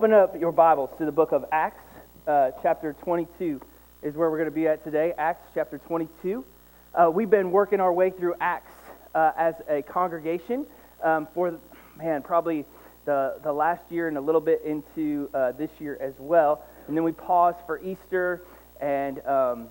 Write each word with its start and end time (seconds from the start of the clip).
open 0.00 0.14
up 0.14 0.40
your 0.40 0.50
Bibles 0.50 0.88
to 0.96 1.04
the 1.04 1.12
book 1.12 1.30
of 1.30 1.44
Acts, 1.52 1.84
uh, 2.26 2.52
chapter 2.62 2.94
22 3.02 3.60
is 4.02 4.14
where 4.14 4.30
we're 4.30 4.38
going 4.38 4.48
to 4.48 4.54
be 4.54 4.66
at 4.66 4.82
today. 4.82 5.12
Acts 5.18 5.46
chapter 5.52 5.76
22. 5.76 6.42
Uh, 6.94 7.10
we've 7.12 7.28
been 7.28 7.50
working 7.50 7.80
our 7.80 7.92
way 7.92 8.08
through 8.08 8.34
Acts 8.40 8.72
uh, 9.14 9.32
as 9.36 9.56
a 9.68 9.82
congregation 9.82 10.64
um, 11.02 11.28
for, 11.34 11.58
man, 11.98 12.22
probably 12.22 12.64
the, 13.04 13.38
the 13.42 13.52
last 13.52 13.82
year 13.90 14.08
and 14.08 14.16
a 14.16 14.20
little 14.22 14.40
bit 14.40 14.62
into 14.64 15.28
uh, 15.34 15.52
this 15.52 15.68
year 15.78 15.98
as 16.00 16.14
well. 16.18 16.64
And 16.88 16.96
then 16.96 17.04
we 17.04 17.12
paused 17.12 17.58
for 17.66 17.78
Easter, 17.82 18.40
and, 18.80 19.18
um, 19.26 19.68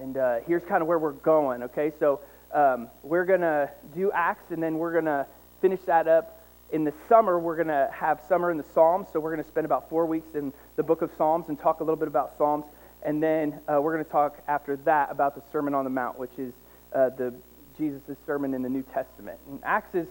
and 0.00 0.16
uh, 0.18 0.36
here's 0.46 0.62
kind 0.62 0.82
of 0.82 0.86
where 0.86 1.00
we're 1.00 1.10
going, 1.10 1.64
okay? 1.64 1.92
So 1.98 2.20
um, 2.54 2.88
we're 3.02 3.24
going 3.24 3.40
to 3.40 3.68
do 3.92 4.12
Acts, 4.12 4.52
and 4.52 4.62
then 4.62 4.78
we're 4.78 4.92
going 4.92 5.06
to 5.06 5.26
finish 5.60 5.80
that 5.86 6.06
up 6.06 6.39
in 6.72 6.84
the 6.84 6.92
summer, 7.08 7.38
we're 7.38 7.56
going 7.56 7.68
to 7.68 7.90
have 7.92 8.20
summer 8.28 8.50
in 8.50 8.56
the 8.56 8.64
Psalms. 8.74 9.08
So 9.12 9.20
we're 9.20 9.32
going 9.32 9.42
to 9.42 9.48
spend 9.48 9.64
about 9.64 9.88
four 9.88 10.06
weeks 10.06 10.34
in 10.34 10.52
the 10.76 10.82
book 10.82 11.02
of 11.02 11.10
Psalms 11.16 11.48
and 11.48 11.58
talk 11.58 11.80
a 11.80 11.84
little 11.84 11.96
bit 11.96 12.08
about 12.08 12.36
Psalms. 12.38 12.64
And 13.02 13.22
then 13.22 13.60
uh, 13.66 13.80
we're 13.80 13.94
going 13.94 14.04
to 14.04 14.10
talk 14.10 14.38
after 14.46 14.76
that 14.76 15.10
about 15.10 15.34
the 15.34 15.42
Sermon 15.52 15.74
on 15.74 15.84
the 15.84 15.90
Mount, 15.90 16.18
which 16.18 16.38
is 16.38 16.52
uh, 16.94 17.10
the 17.10 17.34
Jesus' 17.76 18.16
sermon 18.26 18.54
in 18.54 18.62
the 18.62 18.68
New 18.68 18.82
Testament. 18.82 19.38
And 19.48 19.58
Acts 19.64 19.94
is 19.94 20.06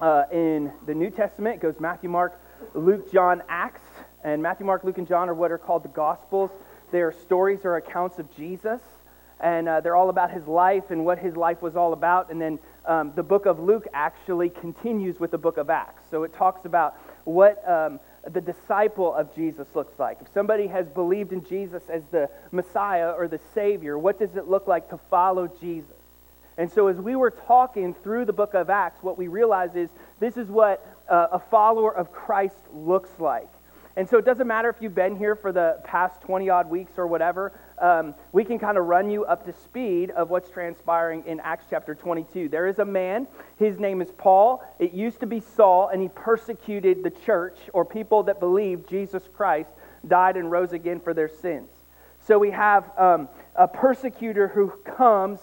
uh, 0.00 0.24
in 0.32 0.72
the 0.86 0.94
New 0.94 1.10
Testament. 1.10 1.56
It 1.56 1.60
goes 1.60 1.78
Matthew, 1.78 2.10
Mark, 2.10 2.38
Luke, 2.74 3.10
John, 3.12 3.42
Acts. 3.48 3.82
And 4.24 4.42
Matthew, 4.42 4.66
Mark, 4.66 4.84
Luke, 4.84 4.98
and 4.98 5.06
John 5.06 5.28
are 5.28 5.34
what 5.34 5.52
are 5.52 5.58
called 5.58 5.84
the 5.84 5.88
Gospels. 5.88 6.50
They 6.90 7.00
are 7.00 7.12
stories 7.12 7.60
or 7.64 7.76
accounts 7.76 8.18
of 8.18 8.34
Jesus. 8.36 8.80
And 9.40 9.68
uh, 9.68 9.80
they're 9.80 9.96
all 9.96 10.10
about 10.10 10.30
his 10.30 10.46
life 10.46 10.90
and 10.90 11.04
what 11.04 11.18
his 11.18 11.36
life 11.36 11.62
was 11.62 11.76
all 11.76 11.92
about. 11.92 12.30
And 12.30 12.40
then 12.40 12.58
um, 12.86 13.12
the 13.14 13.22
book 13.22 13.46
of 13.46 13.60
Luke 13.60 13.86
actually 13.92 14.50
continues 14.50 15.20
with 15.20 15.30
the 15.30 15.38
book 15.38 15.56
of 15.56 15.70
Acts. 15.70 16.02
So 16.10 16.24
it 16.24 16.34
talks 16.34 16.64
about 16.64 16.96
what 17.24 17.66
um, 17.68 18.00
the 18.30 18.40
disciple 18.40 19.14
of 19.14 19.34
Jesus 19.34 19.66
looks 19.74 19.98
like. 19.98 20.18
If 20.20 20.28
somebody 20.32 20.66
has 20.66 20.88
believed 20.88 21.32
in 21.32 21.44
Jesus 21.44 21.82
as 21.88 22.02
the 22.10 22.28
Messiah 22.50 23.10
or 23.10 23.28
the 23.28 23.40
Savior, 23.54 23.98
what 23.98 24.18
does 24.18 24.36
it 24.36 24.48
look 24.48 24.66
like 24.66 24.90
to 24.90 24.98
follow 25.10 25.48
Jesus? 25.60 25.96
And 26.58 26.70
so, 26.70 26.88
as 26.88 26.96
we 26.96 27.16
were 27.16 27.30
talking 27.30 27.94
through 27.94 28.26
the 28.26 28.32
book 28.32 28.54
of 28.54 28.68
Acts, 28.68 29.02
what 29.02 29.16
we 29.16 29.26
realize 29.26 29.74
is 29.74 29.88
this 30.20 30.36
is 30.36 30.48
what 30.48 30.86
uh, 31.08 31.28
a 31.32 31.38
follower 31.38 31.94
of 31.94 32.12
Christ 32.12 32.58
looks 32.72 33.10
like. 33.18 33.48
And 33.96 34.08
so, 34.08 34.18
it 34.18 34.24
doesn't 34.24 34.46
matter 34.46 34.68
if 34.68 34.76
you've 34.80 34.94
been 34.94 35.16
here 35.16 35.34
for 35.34 35.50
the 35.50 35.80
past 35.84 36.20
20 36.22 36.50
odd 36.50 36.68
weeks 36.68 36.92
or 36.98 37.06
whatever, 37.06 37.52
um, 37.82 38.14
we 38.30 38.44
can 38.44 38.60
kind 38.60 38.78
of 38.78 38.86
run 38.86 39.10
you 39.10 39.24
up 39.24 39.44
to 39.44 39.52
speed 39.52 40.12
of 40.12 40.30
what's 40.30 40.48
transpiring 40.48 41.24
in 41.26 41.40
Acts 41.40 41.66
chapter 41.68 41.96
22. 41.96 42.48
There 42.48 42.68
is 42.68 42.78
a 42.78 42.84
man, 42.84 43.26
his 43.58 43.80
name 43.80 44.00
is 44.00 44.12
Paul. 44.16 44.62
It 44.78 44.92
used 44.92 45.18
to 45.20 45.26
be 45.26 45.40
Saul, 45.40 45.88
and 45.88 46.00
he 46.00 46.08
persecuted 46.08 47.02
the 47.02 47.10
church 47.10 47.58
or 47.72 47.84
people 47.84 48.22
that 48.24 48.38
believed 48.38 48.88
Jesus 48.88 49.28
Christ 49.34 49.70
died 50.06 50.36
and 50.36 50.48
rose 50.48 50.72
again 50.72 51.00
for 51.00 51.12
their 51.12 51.28
sins. 51.28 51.70
So 52.20 52.38
we 52.38 52.52
have 52.52 52.96
um, 52.96 53.28
a 53.56 53.66
persecutor 53.66 54.46
who 54.46 54.70
comes, 54.96 55.40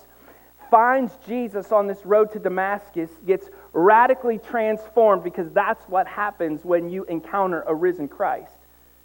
finds 0.72 1.12
Jesus 1.28 1.74
on 1.74 1.88
this 1.88 2.06
road 2.06 2.32
to 2.32 2.40
Damascus, 2.40 3.10
gets 3.28 3.50
radically 3.74 4.38
transformed 4.38 5.26
because 5.26 5.52
that's 5.52 5.84
what 5.90 6.08
happens 6.08 6.64
when 6.64 6.90
you 6.90 7.04
encounter 7.06 7.64
a 7.68 7.76
risen 7.76 8.08
Christ 8.08 8.59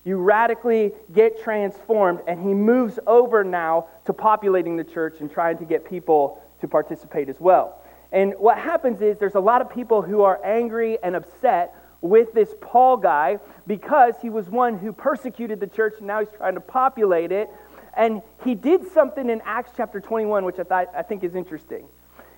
you 0.04 0.18
radically 0.18 0.92
get 1.12 1.42
transformed, 1.42 2.20
and 2.26 2.40
he 2.40 2.54
moves 2.54 2.98
over 3.06 3.42
now 3.42 3.88
to 4.04 4.12
populating 4.12 4.76
the 4.76 4.84
church 4.84 5.16
and 5.20 5.30
trying 5.30 5.58
to 5.58 5.64
get 5.64 5.84
people 5.84 6.42
to 6.60 6.68
participate 6.68 7.28
as 7.28 7.40
well. 7.40 7.80
And 8.12 8.34
what 8.38 8.58
happens 8.58 9.00
is 9.00 9.18
there's 9.18 9.34
a 9.34 9.40
lot 9.40 9.60
of 9.60 9.70
people 9.70 10.02
who 10.02 10.22
are 10.22 10.40
angry 10.44 10.98
and 11.02 11.16
upset 11.16 11.74
with 12.00 12.32
this 12.34 12.54
Paul 12.60 12.98
guy 12.98 13.38
because 13.66 14.14
he 14.20 14.30
was 14.30 14.48
one 14.48 14.78
who 14.78 14.92
persecuted 14.92 15.58
the 15.58 15.66
church 15.66 15.94
and 15.98 16.06
now 16.06 16.20
he's 16.20 16.28
trying 16.36 16.54
to 16.54 16.60
populate 16.60 17.32
it. 17.32 17.48
And 17.96 18.22
he 18.44 18.54
did 18.54 18.86
something 18.92 19.30
in 19.30 19.40
Acts 19.44 19.70
chapter 19.76 20.00
21, 20.00 20.44
which 20.44 20.58
I, 20.58 20.64
thought, 20.64 20.88
I 20.94 21.02
think 21.02 21.24
is 21.24 21.34
interesting. 21.34 21.86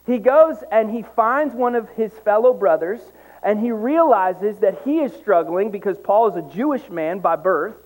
He 0.06 0.18
goes 0.18 0.56
and 0.70 0.90
he 0.90 1.02
finds 1.02 1.54
one 1.54 1.74
of 1.74 1.88
his 1.90 2.12
fellow 2.12 2.54
brothers 2.54 3.00
and 3.42 3.60
he 3.60 3.70
realizes 3.70 4.58
that 4.58 4.82
he 4.84 4.98
is 4.98 5.12
struggling 5.12 5.70
because 5.70 5.98
Paul 5.98 6.28
is 6.28 6.36
a 6.36 6.54
Jewish 6.54 6.88
man 6.90 7.20
by 7.20 7.36
birth, 7.36 7.76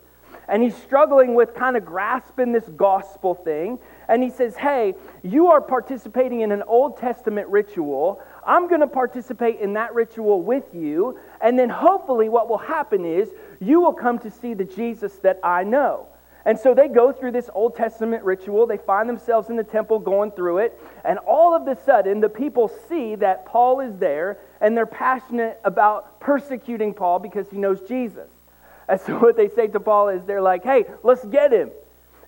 and 0.48 0.62
he's 0.62 0.76
struggling 0.76 1.34
with 1.34 1.54
kind 1.54 1.76
of 1.76 1.84
grasping 1.84 2.52
this 2.52 2.68
gospel 2.76 3.34
thing. 3.34 3.78
And 4.08 4.22
he 4.22 4.30
says, 4.30 4.56
Hey, 4.56 4.94
you 5.22 5.46
are 5.46 5.60
participating 5.60 6.40
in 6.40 6.50
an 6.50 6.64
Old 6.66 6.96
Testament 6.96 7.46
ritual. 7.48 8.20
I'm 8.44 8.66
going 8.66 8.80
to 8.80 8.88
participate 8.88 9.60
in 9.60 9.74
that 9.74 9.94
ritual 9.94 10.42
with 10.42 10.74
you. 10.74 11.20
And 11.40 11.56
then 11.56 11.68
hopefully, 11.68 12.28
what 12.28 12.48
will 12.48 12.58
happen 12.58 13.04
is 13.04 13.30
you 13.60 13.80
will 13.80 13.92
come 13.92 14.18
to 14.20 14.30
see 14.30 14.54
the 14.54 14.64
Jesus 14.64 15.14
that 15.18 15.38
I 15.44 15.62
know. 15.62 16.08
And 16.44 16.58
so 16.58 16.74
they 16.74 16.88
go 16.88 17.12
through 17.12 17.32
this 17.32 17.50
Old 17.54 17.76
Testament 17.76 18.24
ritual. 18.24 18.66
They 18.66 18.78
find 18.78 19.08
themselves 19.08 19.50
in 19.50 19.56
the 19.56 19.64
temple 19.64 19.98
going 19.98 20.32
through 20.32 20.58
it. 20.58 20.80
And 21.04 21.18
all 21.18 21.54
of 21.54 21.68
a 21.68 21.80
sudden, 21.84 22.20
the 22.20 22.28
people 22.28 22.68
see 22.88 23.14
that 23.16 23.46
Paul 23.46 23.80
is 23.80 23.96
there 23.98 24.38
and 24.60 24.76
they're 24.76 24.86
passionate 24.86 25.60
about 25.64 26.20
persecuting 26.20 26.94
Paul 26.94 27.18
because 27.18 27.48
he 27.50 27.58
knows 27.58 27.80
Jesus. 27.82 28.28
And 28.88 29.00
so 29.00 29.18
what 29.18 29.36
they 29.36 29.48
say 29.48 29.68
to 29.68 29.80
Paul 29.80 30.08
is 30.08 30.24
they're 30.24 30.42
like, 30.42 30.64
hey, 30.64 30.84
let's 31.02 31.24
get 31.24 31.52
him. 31.52 31.70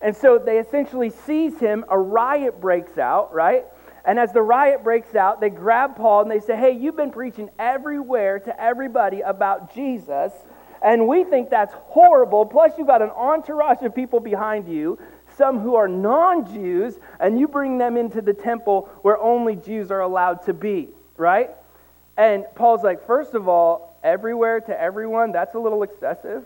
And 0.00 0.16
so 0.16 0.38
they 0.38 0.59
essentially 0.59 1.10
seize 1.10 1.59
him. 1.59 1.84
A 1.88 1.98
riot 1.98 2.60
breaks 2.60 2.98
out, 2.98 3.32
right? 3.32 3.65
And 4.04 4.19
as 4.19 4.32
the 4.32 4.42
riot 4.42 4.82
breaks 4.82 5.15
out, 5.15 5.41
they 5.41 5.50
grab 5.50 5.97
Paul 5.97 6.22
and 6.22 6.31
they 6.31 6.41
say, 6.41 6.56
hey, 6.56 6.72
you've 6.72 6.97
been 6.97 7.12
preaching 7.12 7.50
everywhere 7.59 8.41
to 8.41 8.60
everybody 8.60 9.21
about 9.21 9.75
Jesus. 9.75 10.32
And 10.82 11.06
we 11.06 11.22
think 11.22 11.50
that's 11.50 11.72
horrible. 11.75 12.44
Plus, 12.44 12.72
you've 12.76 12.88
got 12.88 13.03
an 13.03 13.10
entourage 13.10 13.82
of 13.82 13.94
people 13.94 14.19
behind 14.19 14.66
you, 14.66 14.98
some 15.37 15.60
who 15.60 15.76
are 15.76 15.87
non 15.87 16.53
Jews, 16.53 16.98
and 17.21 17.38
you 17.38 17.47
bring 17.47 17.78
them 17.78 17.97
into 17.97 18.21
the 18.21 18.34
temple 18.34 18.88
where 19.03 19.19
only 19.19 19.54
Jews 19.54 19.92
are 19.92 20.00
allowed 20.00 20.44
to 20.47 20.53
be, 20.53 20.88
right? 21.16 21.50
And 22.17 22.45
Paul's 22.55 22.83
like, 22.83 23.06
first 23.06 23.34
of 23.34 23.49
all, 23.49 23.99
everywhere 24.03 24.61
to 24.61 24.81
everyone, 24.81 25.33
that's 25.33 25.55
a 25.55 25.59
little 25.59 25.83
excessive. 25.83 26.45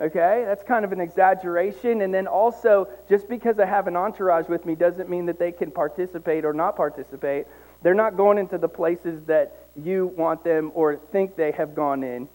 Okay? 0.00 0.44
That's 0.46 0.62
kind 0.62 0.84
of 0.84 0.92
an 0.92 1.00
exaggeration. 1.00 2.02
And 2.02 2.12
then 2.12 2.26
also, 2.26 2.88
just 3.08 3.28
because 3.28 3.58
I 3.58 3.66
have 3.66 3.86
an 3.86 3.96
entourage 3.96 4.48
with 4.48 4.64
me 4.64 4.74
doesn't 4.74 5.08
mean 5.08 5.26
that 5.26 5.38
they 5.38 5.52
can 5.52 5.70
participate 5.70 6.44
or 6.44 6.52
not 6.52 6.76
participate. 6.76 7.46
They're 7.82 7.94
not 7.94 8.16
going 8.16 8.38
into 8.38 8.58
the 8.58 8.68
places 8.68 9.24
that 9.24 9.68
you 9.76 10.06
want 10.16 10.44
them 10.44 10.70
or 10.74 10.96
think 10.96 11.36
they 11.36 11.52
have 11.52 11.74
gone 11.74 12.04
in 12.04 12.28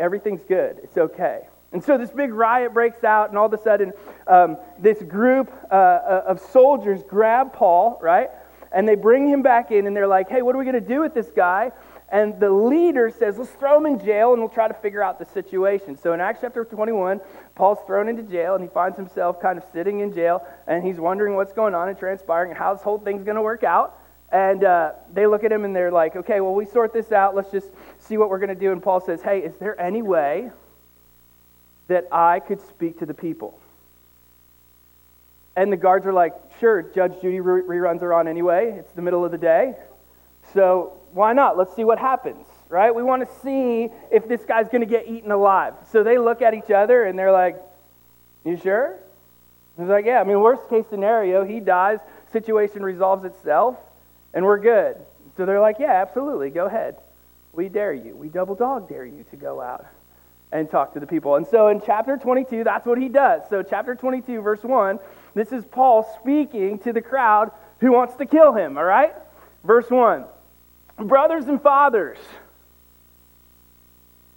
everything's 0.00 0.42
good. 0.44 0.80
It's 0.82 0.96
okay. 0.96 1.42
And 1.72 1.84
so 1.84 1.96
this 1.96 2.10
big 2.10 2.32
riot 2.32 2.74
breaks 2.74 3.04
out, 3.04 3.28
and 3.28 3.38
all 3.38 3.46
of 3.46 3.52
a 3.52 3.62
sudden, 3.62 3.92
um, 4.26 4.56
this 4.78 5.00
group 5.02 5.52
uh, 5.70 5.74
uh, 5.74 6.24
of 6.26 6.40
soldiers 6.40 7.02
grab 7.08 7.52
Paul, 7.52 7.98
right? 8.02 8.30
And 8.72 8.88
they 8.88 8.96
bring 8.96 9.28
him 9.28 9.42
back 9.42 9.70
in, 9.70 9.86
and 9.86 9.94
they're 9.94 10.08
like, 10.08 10.28
hey, 10.28 10.42
what 10.42 10.56
are 10.56 10.58
we 10.58 10.64
going 10.64 10.74
to 10.74 10.80
do 10.80 11.00
with 11.00 11.14
this 11.14 11.30
guy? 11.30 11.70
And 12.12 12.40
the 12.40 12.50
leader 12.50 13.10
says, 13.16 13.38
let's 13.38 13.50
throw 13.52 13.76
him 13.76 13.86
in 13.86 14.04
jail, 14.04 14.32
and 14.32 14.42
we'll 14.42 14.50
try 14.50 14.66
to 14.66 14.74
figure 14.74 15.02
out 15.02 15.20
the 15.20 15.26
situation. 15.26 15.96
So 15.96 16.12
in 16.12 16.20
Acts 16.20 16.40
chapter 16.40 16.64
21, 16.64 17.20
Paul's 17.54 17.78
thrown 17.86 18.08
into 18.08 18.24
jail, 18.24 18.56
and 18.56 18.64
he 18.64 18.68
finds 18.68 18.96
himself 18.96 19.40
kind 19.40 19.56
of 19.56 19.64
sitting 19.72 20.00
in 20.00 20.12
jail, 20.12 20.44
and 20.66 20.84
he's 20.84 20.96
wondering 20.96 21.36
what's 21.36 21.52
going 21.52 21.74
on 21.74 21.88
and 21.88 21.96
transpiring, 21.96 22.50
and 22.50 22.58
how 22.58 22.74
this 22.74 22.82
whole 22.82 22.98
thing's 22.98 23.22
going 23.22 23.36
to 23.36 23.42
work 23.42 23.62
out. 23.62 23.96
And 24.32 24.64
uh, 24.64 24.92
they 25.12 25.26
look 25.26 25.44
at 25.44 25.50
him 25.50 25.64
and 25.64 25.74
they're 25.74 25.90
like, 25.90 26.14
okay, 26.14 26.40
well, 26.40 26.54
we 26.54 26.64
sort 26.64 26.92
this 26.92 27.10
out. 27.10 27.34
Let's 27.34 27.50
just 27.50 27.68
see 27.98 28.16
what 28.16 28.30
we're 28.30 28.38
going 28.38 28.50
to 28.50 28.54
do. 28.54 28.70
And 28.70 28.80
Paul 28.80 29.00
says, 29.00 29.22
hey, 29.22 29.40
is 29.40 29.56
there 29.56 29.80
any 29.80 30.02
way 30.02 30.52
that 31.88 32.06
I 32.12 32.38
could 32.38 32.60
speak 32.68 33.00
to 33.00 33.06
the 33.06 33.14
people? 33.14 33.58
And 35.56 35.72
the 35.72 35.76
guards 35.76 36.06
are 36.06 36.12
like, 36.12 36.34
sure, 36.60 36.82
Judge 36.82 37.20
Judy 37.20 37.38
reruns 37.38 38.02
are 38.02 38.14
on 38.14 38.28
anyway. 38.28 38.70
It's 38.78 38.92
the 38.92 39.02
middle 39.02 39.24
of 39.24 39.32
the 39.32 39.38
day. 39.38 39.74
So 40.54 40.99
why 41.12 41.32
not? 41.32 41.58
Let's 41.58 41.74
see 41.74 41.84
what 41.84 41.98
happens, 41.98 42.46
right? 42.68 42.94
We 42.94 43.02
want 43.02 43.28
to 43.28 43.40
see 43.42 43.88
if 44.10 44.28
this 44.28 44.44
guy's 44.44 44.68
going 44.68 44.80
to 44.80 44.86
get 44.86 45.08
eaten 45.08 45.30
alive. 45.30 45.74
So 45.90 46.02
they 46.02 46.18
look 46.18 46.42
at 46.42 46.54
each 46.54 46.70
other 46.70 47.04
and 47.04 47.18
they're 47.18 47.32
like, 47.32 47.60
you 48.44 48.56
sure? 48.56 48.96
He's 49.78 49.88
like, 49.88 50.04
yeah, 50.04 50.20
I 50.20 50.24
mean, 50.24 50.40
worst 50.40 50.68
case 50.68 50.84
scenario, 50.90 51.44
he 51.44 51.60
dies, 51.60 51.98
situation 52.32 52.82
resolves 52.82 53.24
itself 53.24 53.76
and 54.34 54.44
we're 54.44 54.58
good. 54.58 54.96
So 55.36 55.46
they're 55.46 55.60
like, 55.60 55.78
yeah, 55.78 56.02
absolutely, 56.02 56.50
go 56.50 56.66
ahead. 56.66 56.96
we 57.52 57.68
dare 57.68 57.92
you. 57.92 58.14
We 58.14 58.28
double 58.28 58.54
dog 58.54 58.88
dare 58.88 59.06
you 59.06 59.24
to 59.30 59.36
go 59.36 59.60
out 59.60 59.86
and 60.52 60.70
talk 60.70 60.94
to 60.94 61.00
the 61.00 61.06
people. 61.06 61.36
And 61.36 61.46
so 61.46 61.68
in 61.68 61.80
chapter 61.84 62.16
22, 62.16 62.64
that's 62.64 62.86
what 62.86 62.98
he 62.98 63.08
does. 63.08 63.42
So, 63.48 63.62
chapter 63.62 63.94
22, 63.94 64.40
verse 64.40 64.62
1, 64.62 64.98
this 65.34 65.52
is 65.52 65.64
Paul 65.64 66.02
speaking 66.20 66.78
to 66.80 66.92
the 66.92 67.00
crowd 67.00 67.52
who 67.78 67.92
wants 67.92 68.16
to 68.16 68.26
kill 68.26 68.52
him, 68.52 68.76
all 68.76 68.84
right? 68.84 69.14
Verse 69.64 69.88
1 69.88 70.24
Brothers 70.96 71.46
and 71.46 71.60
fathers, 71.62 72.18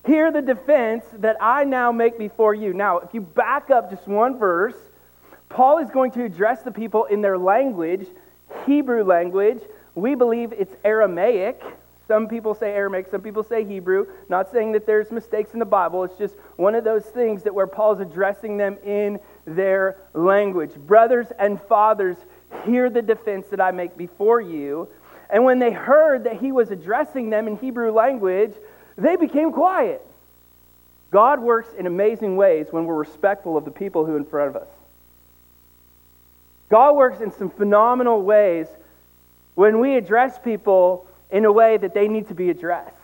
hear 0.06 0.32
the 0.32 0.42
defense 0.42 1.04
that 1.20 1.38
I 1.42 1.64
now 1.64 1.92
make 1.92 2.18
before 2.18 2.54
you. 2.54 2.74
Now, 2.74 3.00
if 3.00 3.14
you 3.14 3.22
back 3.22 3.70
up 3.70 3.90
just 3.90 4.08
one 4.08 4.38
verse, 4.38 4.76
Paul 5.50 5.78
is 5.78 5.90
going 5.90 6.12
to 6.12 6.24
address 6.24 6.64
the 6.64 6.72
people 6.72 7.06
in 7.06 7.22
their 7.22 7.38
language, 7.38 8.08
Hebrew 8.66 9.04
language. 9.04 9.62
We 9.96 10.16
believe 10.16 10.52
it's 10.52 10.76
Aramaic. 10.84 11.62
Some 12.08 12.28
people 12.28 12.54
say 12.54 12.72
Aramaic, 12.74 13.08
some 13.10 13.22
people 13.22 13.44
say 13.44 13.64
Hebrew. 13.64 14.08
Not 14.28 14.52
saying 14.52 14.74
that 14.74 14.86
there's 14.86 15.12
mistakes 15.12 15.54
in 15.54 15.60
the 15.60 15.66
Bible. 15.66 16.04
It's 16.04 16.18
just 16.18 16.36
one 16.58 16.76
of 16.76 16.84
those 16.84 17.06
things 17.06 17.44
that 17.44 17.54
where 17.54 17.68
Paul's 17.68 18.00
addressing 18.00 18.58
them 18.58 18.78
in 18.84 19.20
their 19.46 19.98
language. 20.14 20.76
Brothers 20.76 21.28
and 21.40 21.62
fathers, 21.62 22.18
hear 22.66 22.90
the 22.90 23.02
defense 23.02 23.48
that 23.48 23.62
I 23.62 23.72
make 23.72 23.96
before 23.96 24.42
you. 24.42 24.90
And 25.34 25.44
when 25.44 25.58
they 25.58 25.72
heard 25.72 26.26
that 26.26 26.40
he 26.40 26.52
was 26.52 26.70
addressing 26.70 27.32
them 27.32 27.48
in 27.48 27.58
Hebrew 27.58 27.92
language, 27.92 28.54
they 29.00 29.16
became 29.16 29.52
quiet. 29.52 30.06
God 31.10 31.40
works 31.40 31.70
in 31.78 31.88
amazing 31.88 32.38
ways 32.38 32.68
when 32.70 32.86
we're 32.86 32.96
respectful 32.96 33.58
of 33.58 33.66
the 33.66 33.72
people 33.72 34.06
who 34.06 34.14
are 34.14 34.18
in 34.18 34.26
front 34.26 34.56
of 34.56 34.62
us. 34.62 34.68
God 36.70 36.96
works 36.96 37.20
in 37.20 37.32
some 37.32 37.50
phenomenal 37.50 38.22
ways 38.22 38.68
when 39.56 39.80
we 39.80 39.96
address 39.96 40.38
people 40.38 41.08
in 41.32 41.46
a 41.46 41.52
way 41.52 41.78
that 41.78 41.96
they 41.96 42.08
need 42.08 42.28
to 42.28 42.36
be 42.36 42.52
addressed. 42.52 42.96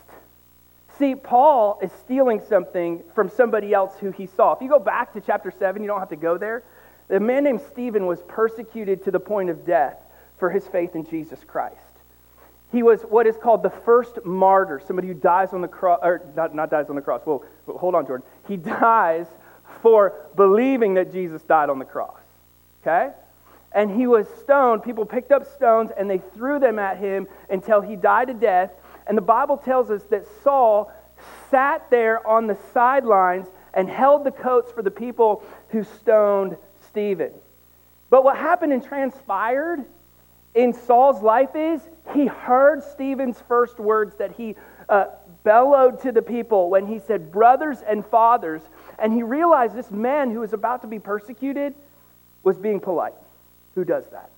See, 0.98 1.16
Paul 1.16 1.80
is 1.82 1.90
stealing 2.04 2.42
something 2.48 3.02
from 3.12 3.28
somebody 3.28 3.74
else 3.74 3.98
who 3.98 4.12
he 4.12 4.26
saw. 4.26 4.52
If 4.52 4.62
you 4.62 4.68
go 4.68 4.78
back 4.78 5.14
to 5.14 5.20
chapter 5.20 5.50
7, 5.50 5.82
you 5.82 5.88
don't 5.88 5.98
have 5.98 6.10
to 6.10 6.16
go 6.16 6.38
there. 6.38 6.62
A 7.08 7.18
man 7.18 7.42
named 7.42 7.62
Stephen 7.72 8.06
was 8.06 8.22
persecuted 8.28 9.02
to 9.04 9.10
the 9.10 9.18
point 9.18 9.50
of 9.50 9.66
death 9.66 9.96
for 10.38 10.48
his 10.50 10.64
faith 10.68 10.94
in 10.94 11.04
Jesus 11.04 11.42
Christ. 11.44 11.89
He 12.72 12.82
was 12.82 13.02
what 13.02 13.26
is 13.26 13.36
called 13.36 13.62
the 13.62 13.70
first 13.70 14.24
martyr, 14.24 14.80
somebody 14.86 15.08
who 15.08 15.14
dies 15.14 15.52
on 15.52 15.60
the 15.60 15.68
cross, 15.68 15.98
or 16.02 16.22
not, 16.36 16.54
not 16.54 16.70
dies 16.70 16.88
on 16.88 16.96
the 16.96 17.02
cross. 17.02 17.22
Well, 17.24 17.44
hold 17.66 17.94
on, 17.94 18.06
Jordan. 18.06 18.26
He 18.46 18.56
dies 18.82 19.26
for 19.82 20.14
believing 20.36 20.94
that 20.94 21.12
Jesus 21.12 21.42
died 21.42 21.70
on 21.70 21.78
the 21.78 21.84
cross. 21.84 22.20
Okay? 22.82 23.10
and 23.72 23.90
he 23.90 24.06
was 24.06 24.26
stoned. 24.42 24.82
People 24.82 25.04
picked 25.04 25.32
up 25.32 25.46
stones 25.54 25.90
and 25.96 26.08
they 26.10 26.18
threw 26.34 26.58
them 26.58 26.78
at 26.78 26.98
him 26.98 27.26
until 27.48 27.80
he 27.80 27.96
died 27.96 28.28
to 28.28 28.34
death. 28.34 28.70
And 29.06 29.16
the 29.16 29.22
Bible 29.22 29.56
tells 29.56 29.90
us 29.90 30.02
that 30.04 30.26
Saul 30.42 30.92
sat 31.50 31.88
there 31.90 32.26
on 32.26 32.46
the 32.46 32.56
sidelines 32.72 33.46
and 33.74 33.88
held 33.88 34.24
the 34.24 34.30
coats 34.30 34.72
for 34.72 34.82
the 34.82 34.90
people 34.90 35.44
who 35.68 35.84
stoned 35.84 36.56
Stephen. 36.88 37.32
But 38.08 38.24
what 38.24 38.36
happened 38.36 38.72
and 38.72 38.82
transpired 38.82 39.84
in 40.54 40.72
Saul's 40.72 41.22
life 41.22 41.54
is 41.54 41.80
he 42.12 42.26
heard 42.26 42.82
Stephen's 42.82 43.40
first 43.48 43.78
words 43.78 44.16
that 44.16 44.32
he 44.32 44.56
uh, 44.88 45.06
bellowed 45.44 46.00
to 46.02 46.12
the 46.12 46.22
people 46.22 46.70
when 46.70 46.86
he 46.86 46.98
said, 46.98 47.30
Brothers 47.32 47.78
and 47.86 48.04
fathers. 48.04 48.62
And 48.98 49.12
he 49.12 49.22
realized 49.22 49.74
this 49.74 49.90
man 49.90 50.30
who 50.30 50.40
was 50.40 50.52
about 50.52 50.82
to 50.82 50.88
be 50.88 50.98
persecuted 50.98 51.74
was 52.42 52.58
being 52.58 52.80
polite 52.80 53.14
who 53.74 53.84
does 53.84 54.04
that. 54.12 54.30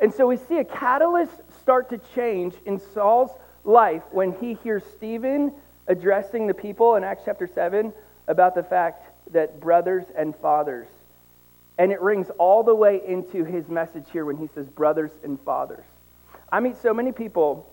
And 0.00 0.12
so 0.14 0.26
we 0.26 0.36
see 0.36 0.58
a 0.58 0.64
catalyst 0.64 1.32
start 1.60 1.90
to 1.90 1.98
change 2.14 2.54
in 2.66 2.80
Saul's 2.94 3.30
life 3.64 4.02
when 4.10 4.32
he 4.40 4.54
hears 4.54 4.82
Stephen 4.96 5.52
addressing 5.88 6.46
the 6.46 6.54
people 6.54 6.96
in 6.96 7.04
Acts 7.04 7.22
chapter 7.24 7.46
7 7.46 7.92
about 8.28 8.54
the 8.54 8.62
fact 8.62 9.06
that 9.32 9.60
brothers 9.60 10.04
and 10.16 10.34
fathers. 10.36 10.88
And 11.78 11.92
it 11.92 12.00
rings 12.00 12.28
all 12.38 12.62
the 12.62 12.74
way 12.74 13.00
into 13.06 13.44
his 13.44 13.68
message 13.68 14.06
here 14.12 14.24
when 14.24 14.36
he 14.36 14.48
says 14.54 14.66
brothers 14.68 15.10
and 15.22 15.40
fathers. 15.40 15.84
I 16.50 16.60
meet 16.60 16.76
so 16.76 16.94
many 16.94 17.12
people 17.12 17.68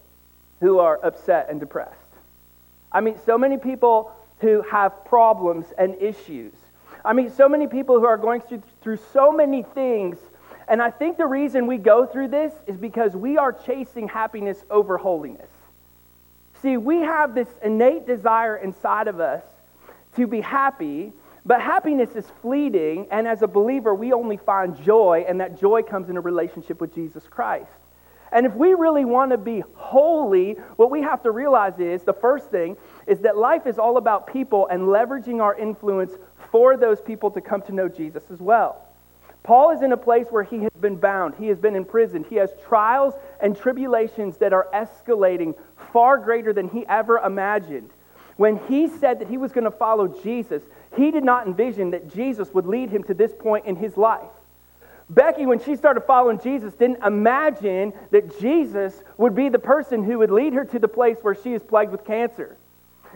who 0.60 0.80
are 0.80 1.04
upset 1.04 1.48
and 1.50 1.60
depressed. 1.60 1.94
I 2.92 3.02
meet 3.02 3.18
so 3.26 3.38
many 3.38 3.58
people 3.58 4.12
who 4.40 4.62
have 4.64 5.06
problems 5.06 5.66
and 5.78 5.96
issues. 6.02 6.54
I 7.04 7.14
meet 7.14 7.32
so 7.34 7.48
many 7.48 7.68
people 7.68 8.00
who 8.00 8.06
are 8.06 8.18
going 8.18 8.42
through, 8.42 8.64
through 8.82 9.00
so 9.14 9.32
many 9.32 9.64
things. 9.64 10.18
And 10.68 10.82
I 10.82 10.90
think 10.90 11.18
the 11.18 11.28
reason 11.28 11.68
we 11.68 11.78
go 11.78 12.06
through 12.06 12.30
this 12.30 12.54
is 12.68 12.78
because 12.78 13.14
we 13.14 13.38
are 13.38 13.54
chasing 13.54 14.08
happiness 14.08 14.64
over 14.70 14.98
holiness. 14.98 15.50
See, 16.62 16.78
we 16.78 16.98
have 17.02 17.36
this 17.36 17.50
innate 17.64 18.08
desire 18.08 18.58
inside 18.58 19.08
of 19.08 19.20
us 19.20 19.44
to 20.16 20.26
be 20.26 20.42
happy, 20.42 21.14
but 21.46 21.62
happiness 21.62 22.16
is 22.16 22.26
fleeting. 22.42 23.08
And 23.12 23.28
as 23.28 23.42
a 23.42 23.48
believer, 23.48 23.94
we 23.94 24.14
only 24.14 24.38
find 24.38 24.82
joy, 24.84 25.26
and 25.28 25.40
that 25.42 25.60
joy 25.60 25.84
comes 25.84 26.10
in 26.10 26.18
a 26.18 26.22
relationship 26.22 26.82
with 26.82 26.96
Jesus 26.96 27.24
Christ. 27.30 27.70
And 28.32 28.46
if 28.46 28.54
we 28.54 28.74
really 28.74 29.06
want 29.06 29.32
to 29.32 29.38
be 29.38 29.64
holy, 29.76 30.54
what 30.76 30.92
we 30.92 31.02
have 31.02 31.24
to 31.24 31.32
realize 31.32 31.80
is 31.80 32.04
the 32.04 32.14
first 32.14 32.50
thing 32.50 32.76
is 33.08 33.20
that 33.20 33.38
life 33.38 33.68
is 33.68 33.78
all 33.78 33.98
about 33.98 34.32
people 34.32 34.68
and 34.68 34.84
leveraging 34.84 35.42
our 35.42 35.56
influence 35.56 36.14
for 36.52 36.76
those 36.76 37.00
people 37.02 37.32
to 37.32 37.42
come 37.42 37.62
to 37.64 37.72
know 37.72 37.88
Jesus 37.88 38.24
as 38.32 38.40
well. 38.40 38.82
Paul 39.44 39.70
is 39.70 39.84
in 39.84 39.92
a 39.92 39.98
place 39.98 40.26
where 40.32 40.44
he 40.44 40.58
has 40.64 40.72
been 40.82 40.96
bound, 40.96 41.36
he 41.36 41.48
has 41.50 41.60
been 41.60 41.76
imprisoned, 41.76 42.26
he 42.28 42.36
has 42.38 42.50
trials 42.68 43.14
and 43.40 43.56
tribulations 43.56 44.38
that 44.38 44.54
are 44.54 44.68
escalating 44.74 45.54
far 45.94 46.18
greater 46.18 46.52
than 46.52 46.68
he 46.68 46.84
ever 46.88 47.20
imagined. 47.20 47.92
When 48.38 48.58
he 48.68 48.88
said 48.88 49.20
that 49.20 49.30
he 49.30 49.38
was 49.38 49.52
going 49.52 49.66
to 49.66 49.72
follow 49.72 50.08
Jesus, 50.08 50.64
he 50.98 51.12
did 51.12 51.24
not 51.24 51.46
envision 51.46 51.92
that 51.92 52.14
Jesus 52.14 52.54
would 52.56 52.66
lead 52.66 52.90
him 52.90 53.04
to 53.04 53.14
this 53.14 53.34
point 53.38 53.68
in 53.68 53.76
his 53.76 53.96
life. 53.96 54.32
Becky, 55.10 55.46
when 55.46 55.60
she 55.60 55.76
started 55.76 56.02
following 56.02 56.40
Jesus, 56.40 56.74
didn't 56.74 57.04
imagine 57.04 57.94
that 58.12 58.40
Jesus 58.40 59.04
would 59.18 59.36
be 59.36 59.50
the 59.50 59.60
person 59.60 60.04
who 60.04 60.20
would 60.20 60.32
lead 60.32 60.54
her 60.54 60.66
to 60.66 60.80
the 60.80 60.88
place 60.88 61.18
where 61.22 61.36
she 61.36 61.54
is 61.54 61.62
plagued 61.62 61.92
with 61.92 62.06
cancer. 62.06 62.58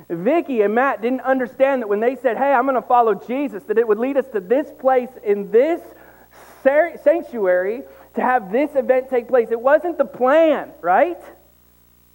Vicky 0.08 0.62
and 0.62 0.76
Matt 0.76 1.02
didn't 1.02 1.22
understand 1.22 1.82
that 1.82 1.88
when 1.88 2.00
they 2.00 2.16
said, 2.16 2.38
Hey, 2.38 2.54
I'm 2.54 2.66
going 2.66 2.76
to 2.76 2.88
follow 2.88 3.16
Jesus, 3.16 3.64
that 3.64 3.78
it 3.78 3.88
would 3.88 3.98
lead 3.98 4.18
us 4.18 4.28
to 4.34 4.40
this 4.40 4.72
place 4.80 5.10
in 5.24 5.52
this 5.52 5.82
sanctuary 6.64 7.84
to 8.16 8.22
have 8.22 8.52
this 8.52 8.76
event 8.76 9.10
take 9.10 9.28
place. 9.28 9.50
It 9.52 9.60
wasn't 9.60 9.98
the 9.98 10.06
plan, 10.06 10.72
right? 10.82 11.20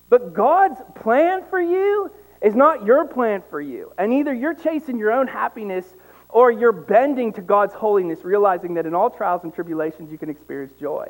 But 0.08 0.34
God's 0.34 0.80
plan 0.94 1.44
for 1.50 1.60
you 1.60 2.10
is 2.40 2.54
not 2.54 2.84
your 2.84 3.06
plan 3.06 3.42
for 3.50 3.60
you. 3.60 3.92
And 3.98 4.12
either 4.12 4.32
you're 4.32 4.54
chasing 4.54 4.98
your 4.98 5.12
own 5.12 5.26
happiness 5.26 5.86
or 6.34 6.50
you're 6.50 6.72
bending 6.72 7.32
to 7.32 7.40
God's 7.40 7.74
holiness, 7.74 8.24
realizing 8.24 8.74
that 8.74 8.86
in 8.86 8.94
all 8.94 9.08
trials 9.08 9.44
and 9.44 9.54
tribulations 9.54 10.10
you 10.10 10.18
can 10.18 10.28
experience 10.28 10.72
joy. 10.80 11.08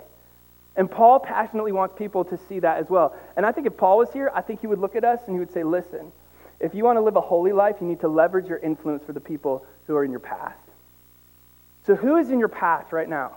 And 0.76 0.90
Paul 0.90 1.19
passionately 1.19 1.73
wants 1.73 1.97
people 1.97 2.25
to 2.26 2.38
see 2.47 2.59
that 2.59 2.76
as 2.76 2.90
well. 2.90 3.16
And 3.35 3.47
I 3.47 3.50
think 3.50 3.66
if 3.66 3.75
Paul 3.75 3.97
was 3.97 4.12
here, 4.12 4.31
I 4.35 4.43
think 4.43 4.61
he 4.61 4.66
would 4.66 4.78
look 4.78 4.95
at 4.95 5.02
us 5.02 5.21
and 5.26 5.35
he 5.35 5.40
would 5.40 5.52
say, 5.52 5.64
listen, 5.64 6.12
if 6.61 6.75
you 6.75 6.85
want 6.85 6.99
to 6.99 7.00
live 7.00 7.16
a 7.16 7.23
holy 7.23 7.52
life, 7.52 7.76
you 7.81 7.87
need 7.87 8.00
to 8.00 8.09
leverage 8.09 8.49
your 8.49 8.59
influence 8.59 9.02
for 9.02 9.14
the 9.14 9.21
people 9.21 9.64
who 9.87 9.97
are 9.97 10.04
in 10.04 10.11
your 10.11 10.21
path. 10.21 10.57
So, 11.87 11.95
who 11.95 12.19
is 12.19 12.31
in 12.31 12.38
your 12.38 12.49
path 12.49 12.93
right 12.93 13.09
now? 13.09 13.37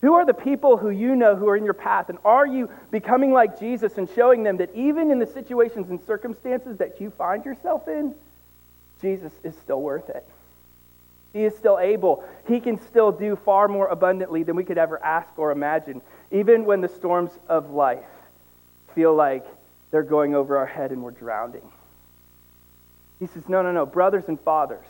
Who 0.00 0.14
are 0.14 0.24
the 0.24 0.34
people 0.34 0.78
who 0.78 0.88
you 0.88 1.16
know 1.16 1.36
who 1.36 1.48
are 1.48 1.56
in 1.56 1.64
your 1.64 1.74
path? 1.74 2.08
And 2.08 2.18
are 2.24 2.46
you 2.46 2.70
becoming 2.90 3.32
like 3.32 3.60
Jesus 3.60 3.98
and 3.98 4.08
showing 4.14 4.42
them 4.42 4.56
that 4.56 4.74
even 4.74 5.10
in 5.10 5.18
the 5.18 5.26
situations 5.26 5.90
and 5.90 6.00
circumstances 6.06 6.78
that 6.78 6.98
you 6.98 7.10
find 7.10 7.44
yourself 7.44 7.88
in, 7.88 8.14
Jesus 9.02 9.32
is 9.44 9.54
still 9.58 9.82
worth 9.82 10.08
it? 10.08 10.26
He 11.32 11.44
is 11.44 11.56
still 11.56 11.78
able. 11.78 12.24
He 12.48 12.60
can 12.60 12.80
still 12.80 13.12
do 13.12 13.36
far 13.36 13.68
more 13.68 13.88
abundantly 13.88 14.42
than 14.42 14.56
we 14.56 14.64
could 14.64 14.78
ever 14.78 15.02
ask 15.02 15.28
or 15.38 15.52
imagine, 15.52 16.02
even 16.30 16.64
when 16.64 16.80
the 16.80 16.88
storms 16.88 17.30
of 17.48 17.70
life 17.70 18.04
feel 18.94 19.14
like 19.14 19.46
they're 19.90 20.02
going 20.02 20.34
over 20.34 20.56
our 20.56 20.66
head 20.66 20.90
and 20.90 21.02
we're 21.02 21.10
drowning. 21.12 21.62
He 23.18 23.26
says, 23.26 23.48
No, 23.48 23.62
no, 23.62 23.72
no, 23.72 23.86
brothers 23.86 24.24
and 24.28 24.40
fathers, 24.40 24.86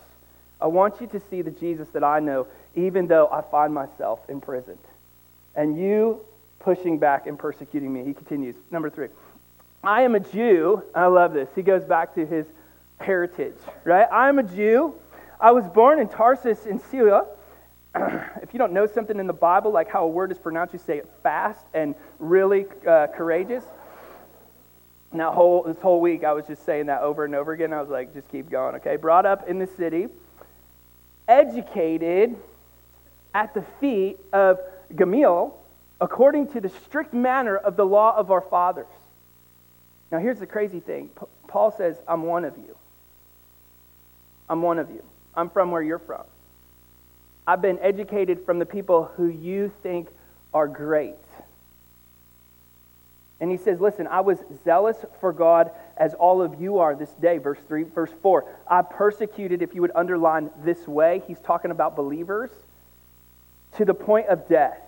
I 0.61 0.66
want 0.66 1.00
you 1.00 1.06
to 1.09 1.20
see 1.30 1.42
the 1.42 1.50
Jesus 1.50 1.88
that 1.90 2.04
I 2.04 2.20
know, 2.20 2.47
even 2.75 3.06
though 3.06 3.28
I 3.28 3.42
find 3.42 3.75
myself 3.75 4.20
imprisoned. 4.28 4.78
And 5.54 5.78
you 5.78 6.20
pushing 6.61 6.99
back 6.99 7.26
and 7.26 7.38
persecuting 7.38 7.92
me. 7.92 8.04
He 8.04 8.14
continues. 8.14 8.54
Number 8.70 8.88
three, 8.88 9.09
I 9.82 10.02
am 10.02 10.14
a 10.14 10.20
Jew. 10.20 10.82
I 10.94 11.06
love 11.06 11.32
this. 11.32 11.49
He 11.54 11.62
goes 11.62 11.82
back 11.82 12.14
to 12.14 12.25
his 12.25 12.47
heritage, 13.00 13.56
right? 13.85 14.06
I 14.12 14.28
am 14.28 14.38
a 14.38 14.42
Jew. 14.42 14.94
I 15.40 15.52
was 15.52 15.66
born 15.66 16.00
in 16.00 16.09
Tarsus 16.09 16.66
in 16.66 16.80
Syria. 16.90 17.25
if 17.94 18.52
you 18.52 18.59
don't 18.59 18.73
know 18.73 18.87
something 18.87 19.18
in 19.18 19.26
the 19.26 19.32
Bible, 19.32 19.70
like 19.70 19.88
how 19.88 20.04
a 20.04 20.09
word 20.09 20.30
is 20.30 20.38
pronounced, 20.38 20.75
you 20.75 20.78
say 20.78 20.99
it 20.99 21.09
fast 21.23 21.64
and 21.73 21.94
really 22.18 22.66
uh, 22.87 23.06
courageous. 23.09 23.64
Now, 25.12 25.32
whole, 25.32 25.62
this 25.62 25.78
whole 25.78 26.00
week, 26.00 26.23
I 26.23 26.32
was 26.35 26.47
just 26.47 26.64
saying 26.64 26.87
that 26.87 27.00
over 27.00 27.25
and 27.25 27.35
over 27.35 27.52
again. 27.52 27.73
I 27.73 27.80
was 27.80 27.88
like, 27.88 28.12
just 28.14 28.30
keep 28.30 28.50
going, 28.50 28.76
okay? 28.76 28.97
Brought 28.97 29.26
up 29.26 29.49
in 29.49 29.59
the 29.59 29.66
city, 29.66 30.09
educated 31.26 32.37
at 33.35 33.54
the 33.54 33.62
feet 33.80 34.18
of 34.32 34.61
Gamaliel, 34.94 35.59
according 36.00 36.52
to 36.52 36.61
the 36.61 36.68
strict 36.68 37.14
manner 37.14 37.56
of 37.56 37.76
the 37.76 37.85
law 37.85 38.14
of 38.16 38.30
our 38.30 38.40
fathers. 38.42 38.87
Now, 40.12 40.18
here's 40.18 40.38
the 40.38 40.47
crazy 40.47 40.80
thing 40.80 41.09
Paul 41.49 41.73
says, 41.73 41.97
I'm 42.06 42.25
one 42.25 42.44
of 42.44 42.56
you. 42.59 42.76
I'm 44.49 44.62
one 44.62 44.78
of 44.78 44.90
you. 44.90 45.02
I'm 45.35 45.51
from 45.51 45.71
where 45.71 45.83
you're 45.83 45.99
from. 45.99 46.23
I've 47.47 47.63
been 47.63 47.79
educated 47.81 48.45
from 48.45 48.59
the 48.59 48.67
people 48.67 49.11
who 49.17 49.29
you 49.29 49.73
think 49.83 50.09
are 50.53 50.69
great. 50.69 51.15
And 53.41 53.51
he 53.51 53.57
says, 53.57 53.81
Listen, 53.81 54.07
I 54.07 54.21
was 54.21 54.39
zealous 54.65 54.97
for 55.21 55.33
God 55.33 55.71
as 55.97 56.15
all 56.15 56.43
of 56.43 56.61
you 56.61 56.79
are 56.79 56.95
this 56.95 57.11
day. 57.13 57.39
Verse 57.39 57.59
3, 57.67 57.85
verse 57.85 58.11
4. 58.23 58.45
I 58.69 58.83
persecuted, 58.83 59.63
if 59.63 59.75
you 59.75 59.81
would 59.81 59.93
underline 59.95 60.51
this 60.63 60.87
way, 60.87 61.23
he's 61.27 61.39
talking 61.41 61.71
about 61.71 61.97
believers, 61.97 62.51
to 63.77 63.85
the 63.85 63.95
point 63.95 64.27
of 64.29 64.49
death, 64.49 64.81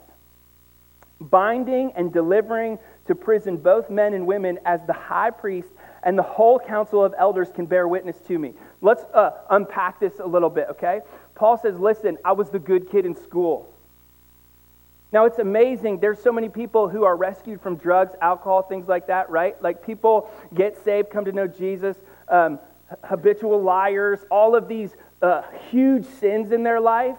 binding 1.20 1.92
and 1.96 2.12
delivering 2.12 2.78
to 3.06 3.14
prison 3.14 3.56
both 3.56 3.90
men 3.90 4.12
and 4.12 4.26
women 4.26 4.58
as 4.64 4.80
the 4.86 4.92
high 4.92 5.30
priest 5.30 5.68
and 6.02 6.18
the 6.18 6.22
whole 6.22 6.58
council 6.58 7.04
of 7.04 7.14
elders 7.16 7.48
can 7.54 7.66
bear 7.66 7.86
witness 7.86 8.16
to 8.26 8.38
me. 8.38 8.54
Let's 8.82 9.04
uh, 9.14 9.30
unpack 9.48 10.00
this 10.00 10.18
a 10.18 10.26
little 10.26 10.50
bit, 10.50 10.66
okay? 10.72 11.00
Paul 11.36 11.56
says, 11.56 11.78
Listen, 11.78 12.18
I 12.24 12.32
was 12.32 12.50
the 12.50 12.58
good 12.58 12.90
kid 12.90 13.06
in 13.06 13.14
school. 13.14 13.72
Now, 15.12 15.26
it's 15.26 15.38
amazing. 15.38 16.00
There's 16.00 16.20
so 16.20 16.32
many 16.32 16.48
people 16.48 16.88
who 16.88 17.04
are 17.04 17.14
rescued 17.14 17.60
from 17.60 17.76
drugs, 17.76 18.14
alcohol, 18.20 18.62
things 18.62 18.88
like 18.88 19.06
that, 19.06 19.30
right? 19.30 19.60
Like 19.62 19.84
people 19.84 20.30
get 20.54 20.82
saved, 20.84 21.10
come 21.10 21.26
to 21.26 21.32
know 21.32 21.46
Jesus, 21.46 21.96
um, 22.28 22.58
habitual 23.04 23.62
liars, 23.62 24.20
all 24.30 24.56
of 24.56 24.68
these 24.68 24.90
uh, 25.20 25.42
huge 25.70 26.06
sins 26.18 26.50
in 26.50 26.62
their 26.62 26.80
life. 26.80 27.16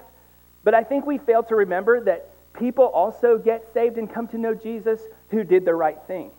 But 0.63 0.74
I 0.74 0.84
think 0.84 1.05
we 1.05 1.17
fail 1.17 1.43
to 1.43 1.55
remember 1.55 2.03
that 2.03 2.29
people 2.58 2.86
also 2.86 3.38
get 3.38 3.72
saved 3.74 3.98
and 3.98 4.12
come 4.12 4.27
to 4.29 4.38
know 4.38 4.55
Jesus 4.55 5.00
who 5.29 5.43
did 5.43 5.63
the 5.63 5.75
right 5.75 6.00
thing. 6.08 6.32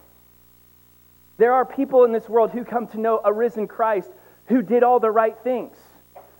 There 1.38 1.52
are 1.52 1.64
people 1.64 2.04
in 2.04 2.12
this 2.12 2.28
world 2.28 2.50
who 2.50 2.64
come 2.64 2.88
to 2.88 3.00
know 3.00 3.20
a 3.24 3.32
risen 3.32 3.66
Christ 3.68 4.10
who 4.46 4.62
did 4.62 4.82
all 4.82 5.00
the 5.00 5.10
right 5.10 5.36
things. 5.42 5.76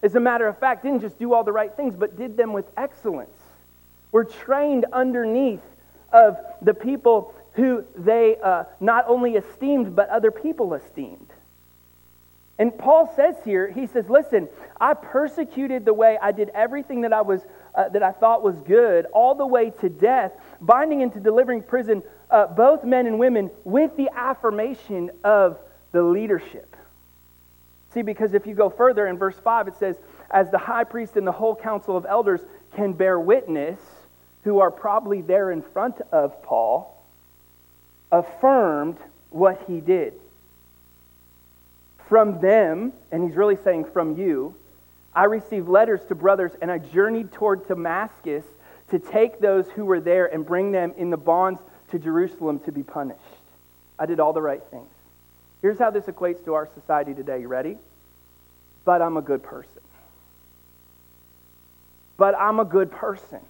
As 0.02 0.14
a 0.14 0.20
matter 0.20 0.46
of 0.46 0.58
fact, 0.58 0.82
didn't 0.82 1.00
just 1.00 1.18
do 1.18 1.32
all 1.32 1.44
the 1.44 1.52
right 1.52 1.74
things, 1.74 1.94
but 1.96 2.16
did 2.16 2.36
them 2.36 2.52
with 2.52 2.66
excellence. 2.76 3.36
Were 4.12 4.24
trained 4.24 4.84
underneath 4.92 5.62
of 6.12 6.36
the 6.62 6.74
people 6.74 7.34
who 7.54 7.84
they 7.96 8.36
uh, 8.42 8.64
not 8.80 9.06
only 9.08 9.36
esteemed, 9.36 9.96
but 9.96 10.08
other 10.08 10.30
people 10.30 10.74
esteemed. 10.74 11.30
And 12.58 12.76
Paul 12.76 13.12
says 13.16 13.34
here, 13.44 13.68
he 13.68 13.86
says, 13.86 14.08
Listen, 14.08 14.48
I 14.80 14.94
persecuted 14.94 15.84
the 15.84 15.94
way, 15.94 16.18
I 16.20 16.32
did 16.32 16.50
everything 16.50 17.00
that 17.00 17.12
I, 17.12 17.22
was, 17.22 17.40
uh, 17.74 17.88
that 17.88 18.02
I 18.02 18.12
thought 18.12 18.42
was 18.42 18.56
good, 18.60 19.06
all 19.06 19.34
the 19.34 19.46
way 19.46 19.70
to 19.80 19.88
death, 19.88 20.32
binding 20.60 21.00
into 21.00 21.18
delivering 21.18 21.62
prison 21.62 22.02
uh, 22.30 22.46
both 22.46 22.84
men 22.84 23.06
and 23.06 23.18
women 23.18 23.50
with 23.64 23.96
the 23.96 24.10
affirmation 24.14 25.10
of 25.24 25.58
the 25.92 26.02
leadership. 26.02 26.73
See, 27.94 28.02
because 28.02 28.34
if 28.34 28.46
you 28.46 28.54
go 28.54 28.68
further 28.68 29.06
in 29.06 29.16
verse 29.16 29.36
5, 29.36 29.68
it 29.68 29.76
says, 29.78 29.96
As 30.30 30.50
the 30.50 30.58
high 30.58 30.84
priest 30.84 31.16
and 31.16 31.24
the 31.26 31.32
whole 31.32 31.54
council 31.54 31.96
of 31.96 32.04
elders 32.04 32.40
can 32.74 32.92
bear 32.92 33.18
witness, 33.18 33.78
who 34.42 34.58
are 34.58 34.70
probably 34.70 35.22
there 35.22 35.52
in 35.52 35.62
front 35.62 36.00
of 36.12 36.42
Paul, 36.42 37.02
affirmed 38.10 38.98
what 39.30 39.64
he 39.68 39.80
did. 39.80 40.14
From 42.08 42.40
them, 42.40 42.92
and 43.10 43.24
he's 43.24 43.36
really 43.36 43.56
saying 43.56 43.86
from 43.86 44.18
you, 44.18 44.54
I 45.14 45.24
received 45.24 45.68
letters 45.68 46.00
to 46.08 46.14
brothers, 46.14 46.52
and 46.60 46.70
I 46.70 46.78
journeyed 46.78 47.32
toward 47.32 47.66
Damascus 47.68 48.44
to 48.90 48.98
take 48.98 49.38
those 49.38 49.68
who 49.70 49.84
were 49.84 50.00
there 50.00 50.26
and 50.26 50.44
bring 50.44 50.72
them 50.72 50.92
in 50.96 51.10
the 51.10 51.16
bonds 51.16 51.60
to 51.92 51.98
Jerusalem 51.98 52.58
to 52.60 52.72
be 52.72 52.82
punished. 52.82 53.20
I 53.98 54.06
did 54.06 54.18
all 54.18 54.32
the 54.32 54.42
right 54.42 54.62
things. 54.70 54.90
Here's 55.64 55.78
how 55.78 55.90
this 55.90 56.04
equates 56.04 56.44
to 56.44 56.52
our 56.52 56.68
society 56.74 57.14
today. 57.14 57.40
You 57.40 57.48
ready? 57.48 57.78
But 58.84 59.00
I'm 59.00 59.16
a 59.16 59.22
good 59.22 59.42
person. 59.42 59.80
But 62.18 62.34
I'm 62.38 62.60
a 62.60 62.66
good 62.66 62.92
person. 62.92 63.40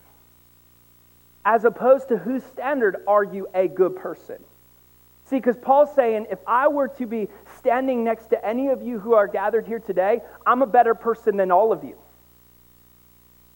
As 1.44 1.64
opposed 1.64 2.06
to 2.10 2.16
whose 2.16 2.44
standard 2.44 2.98
are 3.08 3.24
you 3.24 3.48
a 3.52 3.66
good 3.66 3.96
person? 3.96 4.36
See, 5.24 5.38
because 5.38 5.56
Paul's 5.56 5.92
saying, 5.96 6.28
if 6.30 6.38
I 6.46 6.68
were 6.68 6.86
to 6.86 7.04
be 7.04 7.26
standing 7.58 8.04
next 8.04 8.26
to 8.26 8.46
any 8.46 8.68
of 8.68 8.80
you 8.80 9.00
who 9.00 9.14
are 9.14 9.26
gathered 9.26 9.66
here 9.66 9.80
today, 9.80 10.20
I'm 10.46 10.62
a 10.62 10.66
better 10.66 10.94
person 10.94 11.36
than 11.36 11.50
all 11.50 11.72
of 11.72 11.82
you. 11.82 11.96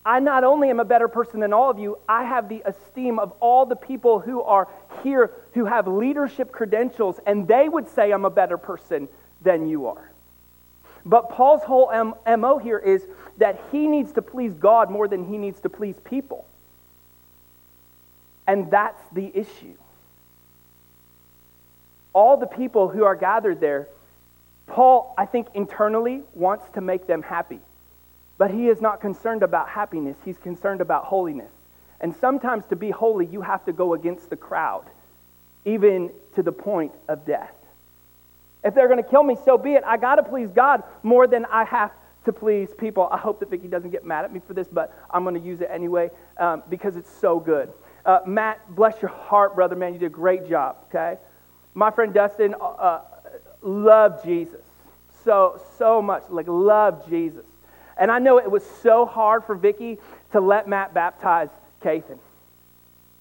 I 0.05 0.19
not 0.19 0.43
only 0.43 0.69
am 0.71 0.81
a 0.81 0.85
better 0.85 1.07
person 1.07 1.39
than 1.39 1.53
all 1.53 1.71
of 1.71 1.79
you, 1.79 1.99
I 2.09 2.25
have 2.25 2.49
the 2.49 2.63
esteem 2.65 3.21
of 3.21 3.31
all 3.39 3.67
the 3.67 3.77
people 3.77 4.19
who 4.19 4.43
are 4.43 4.67
here 5.05 5.31
who 5.59 5.65
have 5.65 5.89
leadership 5.89 6.53
credentials, 6.53 7.19
and 7.27 7.49
they 7.49 7.69
would 7.69 7.89
say 7.89 8.13
I'm 8.13 8.25
a 8.25 8.31
better 8.31 8.57
person 8.57 9.09
than 9.43 9.69
you 9.69 9.89
are. 9.89 10.13
But 11.05 11.31
Paul's 11.31 11.65
whole 11.65 11.91
MO 12.27 12.59
here 12.59 12.79
is 12.79 13.05
that 13.39 13.61
he 13.73 13.89
needs 13.89 14.13
to 14.13 14.23
please 14.23 14.53
God 14.53 14.89
more 14.89 15.09
than 15.09 15.27
he 15.27 15.37
needs 15.37 15.59
to 15.61 15.69
please 15.69 15.97
people. 16.05 16.47
And 18.47 18.71
that's 18.71 19.03
the 19.13 19.33
issue. 19.35 19.75
All 22.13 22.37
the 22.37 22.47
people 22.47 22.89
who 22.89 23.03
are 23.03 23.17
gathered 23.17 23.61
there, 23.61 23.89
Paul, 24.69 25.13
I 25.19 25.27
think, 25.27 25.49
internally 25.55 26.23
wants 26.35 26.67
to 26.75 26.81
make 26.81 27.09
them 27.09 27.23
happy. 27.23 27.59
But 28.37 28.53
he 28.53 28.69
is 28.69 28.81
not 28.81 29.01
concerned 29.01 29.43
about 29.43 29.69
happiness, 29.69 30.17
he's 30.25 30.39
concerned 30.39 30.81
about 30.81 31.07
holiness. 31.07 31.51
And 32.01 32.15
sometimes 32.15 32.65
to 32.67 32.77
be 32.77 32.91
holy, 32.91 33.27
you 33.27 33.43
have 33.43 33.65
to 33.65 33.73
go 33.73 33.95
against 33.95 34.31
the 34.31 34.37
crowd, 34.37 34.85
even 35.65 36.11
to 36.35 36.43
the 36.43 36.53
point 36.53 36.93
of 37.09 37.27
death. 37.27 37.53
If 38.65 38.75
they're 38.75 38.89
going 38.89 39.03
to 39.03 39.09
kill 39.09 39.23
me, 39.23 39.37
so 39.45 39.57
be 39.57 39.75
it. 39.75 39.85
I 39.85 39.97
got 39.97 40.17
to 40.17 40.23
please 40.23 40.51
God 40.51 40.83
more 41.03 41.27
than 41.27 41.45
I 41.47 41.65
have 41.65 41.93
to 42.25 42.33
please 42.33 42.69
people. 42.77 43.09
I 43.11 43.17
hope 43.17 43.41
that 43.41 43.51
Vicky 43.51 43.69
doesn't 43.69 43.91
get 43.91 44.05
mad 44.05 44.25
at 44.25 44.33
me 44.33 44.41
for 44.47 44.55
this, 44.55 44.69
but 44.71 44.95
I'm 45.11 45.23
going 45.23 45.35
to 45.35 45.41
use 45.41 45.61
it 45.61 45.69
anyway 45.71 46.11
um, 46.39 46.63
because 46.69 46.97
it's 46.97 47.11
so 47.11 47.39
good. 47.39 47.73
Uh, 48.05 48.21
Matt, 48.27 48.75
bless 48.75 49.01
your 49.01 49.11
heart, 49.11 49.55
brother, 49.55 49.77
man. 49.77 49.93
You 49.93 50.01
did 50.01 50.07
a 50.07 50.11
great 50.11 50.49
job, 50.49 50.77
okay? 50.89 51.21
My 51.75 51.91
friend 51.91 52.13
Dustin 52.13 52.55
uh, 52.61 52.65
uh 52.65 53.01
loved 53.63 54.25
Jesus 54.25 54.63
so, 55.25 55.61
so 55.77 56.01
much. 56.01 56.25
Like, 56.29 56.47
loved 56.49 57.09
Jesus. 57.09 57.45
And 57.97 58.11
I 58.11 58.19
know 58.19 58.39
it 58.39 58.51
was 58.51 58.65
so 58.83 59.05
hard 59.05 59.45
for 59.45 59.55
Vicky 59.55 59.99
to 60.33 60.41
let 60.41 60.69
Matt 60.69 60.95
baptize 60.95 61.51
Kathan. 61.83 62.19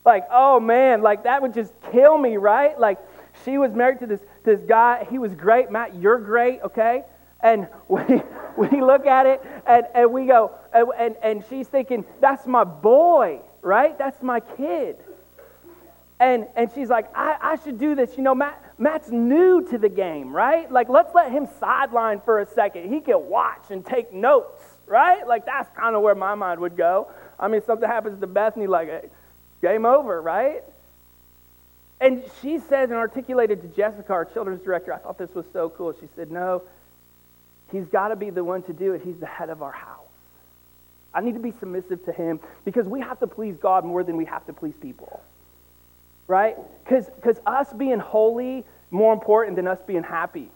Like, 0.07 0.25
oh 0.31 0.61
man, 0.61 1.01
like 1.01 1.25
that 1.25 1.41
would 1.41 1.53
just 1.53 1.73
kill 1.91 2.17
me, 2.17 2.37
right? 2.37 2.79
Like, 2.79 2.97
she 3.43 3.57
was 3.57 3.73
married 3.73 3.99
to 3.99 4.07
this, 4.07 4.21
this 4.45 4.61
guy. 4.61 5.05
He 5.11 5.19
was 5.19 5.35
great. 5.35 5.69
Matt, 5.69 5.95
you're 5.95 6.17
great, 6.17 6.61
okay? 6.61 7.03
And 7.41 7.67
we, 7.89 7.99
we 8.55 8.81
look 8.81 9.05
at 9.05 9.25
it 9.25 9.41
and, 9.67 9.85
and 9.93 10.13
we 10.13 10.25
go, 10.25 10.55
and, 10.73 11.17
and, 11.21 11.43
she's 11.49 11.67
thinking, 11.67 12.05
that's 12.21 12.47
my 12.47 12.63
boy, 12.63 13.41
right? 13.61 13.97
That's 13.97 14.23
my 14.23 14.39
kid. 14.39 14.95
And, 16.21 16.47
and 16.55 16.71
she's 16.73 16.87
like, 16.87 17.13
I, 17.13 17.35
I 17.41 17.55
should 17.57 17.77
do 17.77 17.93
this. 17.93 18.15
You 18.15 18.23
know, 18.23 18.33
Matt, 18.33 18.63
Matt's 18.77 19.09
new 19.09 19.67
to 19.69 19.77
the 19.77 19.89
game, 19.89 20.33
right? 20.33 20.71
Like, 20.71 20.87
let's 20.87 21.13
let 21.13 21.33
him 21.33 21.49
sideline 21.59 22.21
for 22.21 22.39
a 22.39 22.45
second. 22.45 22.93
He 22.93 23.01
can 23.01 23.27
watch 23.27 23.71
and 23.71 23.85
take 23.85 24.13
notes, 24.13 24.63
right? 24.85 25.27
Like, 25.27 25.45
that's 25.45 25.69
kind 25.77 25.97
of 25.97 26.01
where 26.01 26.15
my 26.15 26.33
mind 26.33 26.61
would 26.61 26.77
go. 26.77 27.11
I 27.37 27.49
mean, 27.49 27.61
something 27.61 27.89
happens 27.89 28.21
to 28.21 28.27
Bethany, 28.27 28.67
like, 28.67 29.11
game 29.61 29.85
over, 29.85 30.21
right? 30.21 30.63
And 31.99 32.23
she 32.41 32.59
said 32.59 32.89
and 32.89 32.97
articulated 32.97 33.61
to 33.61 33.67
Jessica, 33.69 34.13
our 34.13 34.25
children's 34.25 34.63
director, 34.63 34.93
I 34.93 34.97
thought 34.97 35.17
this 35.17 35.33
was 35.33 35.45
so 35.51 35.69
cool. 35.69 35.93
She 35.93 36.07
said, 36.15 36.31
No, 36.31 36.61
he's 37.71 37.85
got 37.87 38.09
to 38.09 38.15
be 38.15 38.29
the 38.29 38.43
one 38.43 38.61
to 38.63 38.73
do 38.73 38.93
it. 38.93 39.01
He's 39.03 39.17
the 39.17 39.25
head 39.25 39.49
of 39.49 39.63
our 39.63 39.71
house. 39.71 40.03
I 41.13 41.21
need 41.21 41.33
to 41.33 41.39
be 41.39 41.51
submissive 41.59 42.05
to 42.05 42.11
him 42.11 42.39
because 42.65 42.85
we 42.85 42.99
have 43.01 43.19
to 43.21 43.27
please 43.27 43.57
God 43.57 43.83
more 43.83 44.03
than 44.03 44.17
we 44.17 44.25
have 44.25 44.45
to 44.45 44.53
please 44.53 44.75
people 44.79 45.21
right? 46.27 46.57
Because 46.83 47.39
us 47.45 47.71
being 47.73 47.99
holy 47.99 48.65
more 48.91 49.13
important 49.13 49.55
than 49.55 49.67
us 49.67 49.79
being 49.87 50.03
happy. 50.03 50.49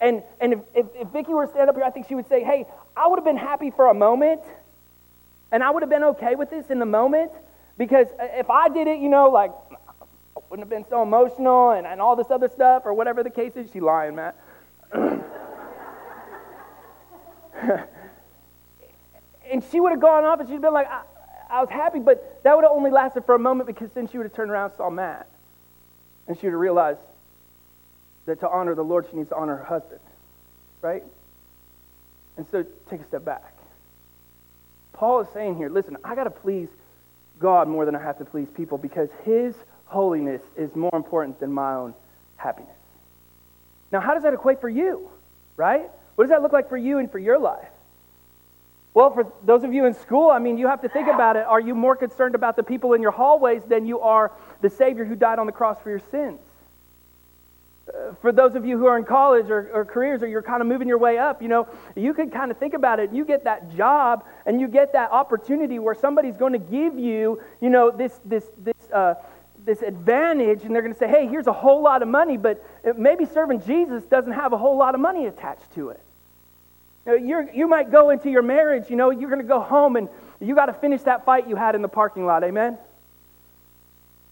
And, 0.00 0.22
and 0.40 0.54
if, 0.54 0.58
if, 0.74 0.86
if 0.96 1.08
Vicki 1.08 1.32
were 1.32 1.46
to 1.46 1.52
stand 1.52 1.70
up 1.70 1.76
here, 1.76 1.84
I 1.84 1.90
think 1.90 2.08
she 2.08 2.14
would 2.14 2.28
say, 2.28 2.42
hey, 2.42 2.66
I 2.96 3.06
would 3.06 3.18
have 3.18 3.24
been 3.24 3.36
happy 3.36 3.70
for 3.70 3.88
a 3.88 3.94
moment, 3.94 4.42
and 5.52 5.62
I 5.62 5.70
would 5.70 5.82
have 5.82 5.90
been 5.90 6.04
okay 6.04 6.34
with 6.34 6.50
this 6.50 6.70
in 6.70 6.78
the 6.78 6.86
moment, 6.86 7.30
because 7.82 8.06
uh, 8.20 8.28
if 8.34 8.48
I 8.48 8.68
did 8.68 8.86
it, 8.86 9.00
you 9.00 9.08
know, 9.08 9.28
like, 9.28 9.50
I 9.72 10.40
wouldn't 10.48 10.60
have 10.60 10.68
been 10.68 10.88
so 10.88 11.02
emotional 11.02 11.72
and, 11.72 11.84
and 11.84 12.00
all 12.00 12.14
this 12.14 12.30
other 12.30 12.48
stuff, 12.48 12.84
or 12.84 12.94
whatever 12.94 13.24
the 13.24 13.30
case 13.30 13.56
is. 13.56 13.72
She 13.72 13.80
lying, 13.80 14.14
Matt. 14.14 14.36
and 19.50 19.64
she 19.72 19.80
would 19.80 19.90
have 19.90 20.00
gone 20.00 20.22
off 20.22 20.38
and 20.38 20.48
she'd 20.48 20.60
been 20.60 20.72
like, 20.72 20.86
I 21.50 21.60
was 21.60 21.70
happy, 21.70 21.98
but 21.98 22.40
that 22.44 22.54
would 22.54 22.62
have 22.62 22.70
only 22.70 22.92
lasted 22.92 23.24
for 23.24 23.34
a 23.34 23.38
moment 23.38 23.66
because 23.66 23.90
then 23.90 24.06
she 24.06 24.16
would 24.16 24.26
have 24.26 24.32
turned 24.32 24.52
around 24.52 24.66
and 24.70 24.76
saw 24.76 24.88
Matt. 24.88 25.26
And 26.28 26.38
she 26.38 26.46
would 26.46 26.52
have 26.52 26.60
realized 26.60 27.00
that 28.26 28.38
to 28.40 28.48
honor 28.48 28.76
the 28.76 28.84
Lord, 28.84 29.06
she 29.10 29.16
needs 29.16 29.30
to 29.30 29.36
honor 29.36 29.56
her 29.56 29.64
husband. 29.64 29.98
Right? 30.82 31.02
And 32.36 32.46
so 32.48 32.64
take 32.88 33.00
a 33.00 33.06
step 33.06 33.24
back. 33.24 33.56
Paul 34.92 35.22
is 35.22 35.28
saying 35.34 35.56
here, 35.56 35.68
listen, 35.68 35.96
I 36.04 36.14
got 36.14 36.24
to 36.24 36.30
please 36.30 36.68
God 37.42 37.68
more 37.68 37.84
than 37.84 37.94
I 37.94 38.02
have 38.02 38.18
to 38.18 38.24
please 38.24 38.48
people 38.56 38.78
because 38.78 39.10
his 39.24 39.54
holiness 39.86 40.40
is 40.56 40.74
more 40.74 40.94
important 40.94 41.40
than 41.40 41.52
my 41.52 41.74
own 41.74 41.92
happiness. 42.36 42.72
Now, 43.90 44.00
how 44.00 44.14
does 44.14 44.22
that 44.22 44.32
equate 44.32 44.60
for 44.60 44.68
you, 44.70 45.10
right? 45.56 45.90
What 46.14 46.24
does 46.24 46.30
that 46.30 46.40
look 46.40 46.52
like 46.52 46.68
for 46.68 46.78
you 46.78 46.98
and 46.98 47.10
for 47.10 47.18
your 47.18 47.38
life? 47.38 47.68
Well, 48.94 49.12
for 49.12 49.30
those 49.44 49.64
of 49.64 49.72
you 49.72 49.86
in 49.86 49.94
school, 49.94 50.30
I 50.30 50.38
mean, 50.38 50.58
you 50.58 50.68
have 50.68 50.82
to 50.82 50.88
think 50.88 51.08
about 51.08 51.36
it. 51.36 51.44
Are 51.46 51.60
you 51.60 51.74
more 51.74 51.96
concerned 51.96 52.34
about 52.34 52.56
the 52.56 52.62
people 52.62 52.92
in 52.92 53.02
your 53.02 53.10
hallways 53.10 53.62
than 53.64 53.86
you 53.86 54.00
are 54.00 54.32
the 54.60 54.70
Savior 54.70 55.04
who 55.04 55.16
died 55.16 55.38
on 55.38 55.46
the 55.46 55.52
cross 55.52 55.78
for 55.82 55.90
your 55.90 56.02
sins? 56.10 56.40
For 58.20 58.30
those 58.30 58.54
of 58.54 58.64
you 58.64 58.78
who 58.78 58.86
are 58.86 58.96
in 58.96 59.04
college 59.04 59.50
or, 59.50 59.68
or, 59.72 59.84
careers 59.84 60.22
or 60.22 60.28
you're 60.28 60.42
kind 60.42 60.62
of 60.62 60.68
moving 60.68 60.86
your 60.86 60.98
way 60.98 61.18
up, 61.18 61.42
you 61.42 61.48
know, 61.48 61.66
you 61.96 62.14
could 62.14 62.32
kind 62.32 62.50
of 62.50 62.56
think 62.56 62.74
about 62.74 63.00
it. 63.00 63.12
You 63.12 63.24
get 63.24 63.42
that 63.44 63.74
job 63.74 64.24
and 64.46 64.60
you 64.60 64.68
get 64.68 64.92
that 64.92 65.10
opportunity 65.10 65.80
where 65.80 65.94
somebody's 65.94 66.36
going 66.36 66.52
to 66.52 66.60
give 66.60 66.96
you, 66.96 67.42
you 67.60 67.70
know, 67.70 67.90
this, 67.90 68.20
this, 68.24 68.48
this, 68.58 68.90
uh, 68.92 69.14
this 69.64 69.82
advantage 69.82 70.62
and 70.62 70.74
they're 70.74 70.82
going 70.82 70.94
to 70.94 70.98
say, 70.98 71.08
hey, 71.08 71.26
here's 71.26 71.48
a 71.48 71.52
whole 71.52 71.82
lot 71.82 72.02
of 72.02 72.08
money, 72.08 72.36
but 72.36 72.64
maybe 72.96 73.24
serving 73.24 73.62
Jesus 73.62 74.04
doesn't 74.04 74.32
have 74.32 74.52
a 74.52 74.58
whole 74.58 74.76
lot 74.76 74.94
of 74.94 75.00
money 75.00 75.26
attached 75.26 75.74
to 75.74 75.90
it. 75.90 76.00
You, 77.04 77.48
you 77.52 77.66
might 77.66 77.90
go 77.90 78.10
into 78.10 78.30
your 78.30 78.42
marriage, 78.42 78.88
you 78.88 78.96
know, 78.96 79.10
you're 79.10 79.28
going 79.28 79.42
to 79.42 79.48
go 79.48 79.60
home 79.60 79.96
and 79.96 80.08
you 80.40 80.54
got 80.54 80.66
to 80.66 80.72
finish 80.72 81.02
that 81.02 81.24
fight 81.24 81.48
you 81.48 81.56
had 81.56 81.74
in 81.74 81.82
the 81.82 81.88
parking 81.88 82.26
lot, 82.26 82.44
amen? 82.44 82.78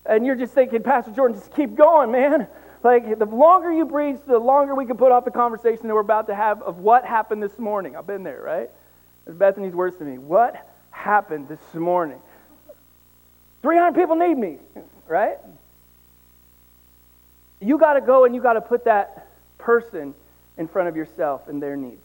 And 0.07 0.25
you're 0.25 0.37
just 0.37 0.55
thinking, 0.55 0.83
Pastor 0.83 1.11
Jordan, 1.11 1.37
just 1.37 1.55
keep 1.55 1.75
going, 1.75 2.13
man. 2.13 2.47
Like, 2.83 3.19
the 3.19 3.27
longer 3.27 3.73
you 3.73 3.87
preach, 3.87 4.17
the 4.27 4.39
longer 4.39 4.75
we 4.75 4.87
can 4.87 4.97
put 4.97 5.13
off 5.13 5.25
the 5.25 5.31
conversation 5.31 5.87
that 5.87 5.95
we're 5.95 6.01
about 6.01 6.29
to 6.29 6.35
have 6.35 6.63
of 6.63 6.79
what 6.79 7.05
happened 7.05 7.43
this 7.43 7.59
morning. 7.59 7.95
I've 7.95 8.07
been 8.07 8.23
there, 8.23 8.41
right? 8.41 8.71
It's 9.27 9.37
Bethany's 9.37 9.75
words 9.75 9.97
to 9.99 10.05
me. 10.05 10.17
What 10.19 10.67
happened 10.91 11.49
this 11.49 11.75
morning? 11.75 12.21
300 13.63 13.95
people 13.95 14.17
need 14.17 14.37
me, 14.37 14.59
right? 15.07 15.37
You 17.61 17.77
got 17.77 17.95
to 17.95 18.01
go 18.01 18.25
and 18.25 18.35
you 18.35 18.41
got 18.41 18.55
to 18.55 18.63
put 18.63 18.85
that 18.85 19.29
person 19.59 20.15
in 20.57 20.67
front 20.67 20.89
of 20.89 20.97
yourself 20.97 21.49
and 21.49 21.63
their 21.63 21.77
needs. 21.77 22.01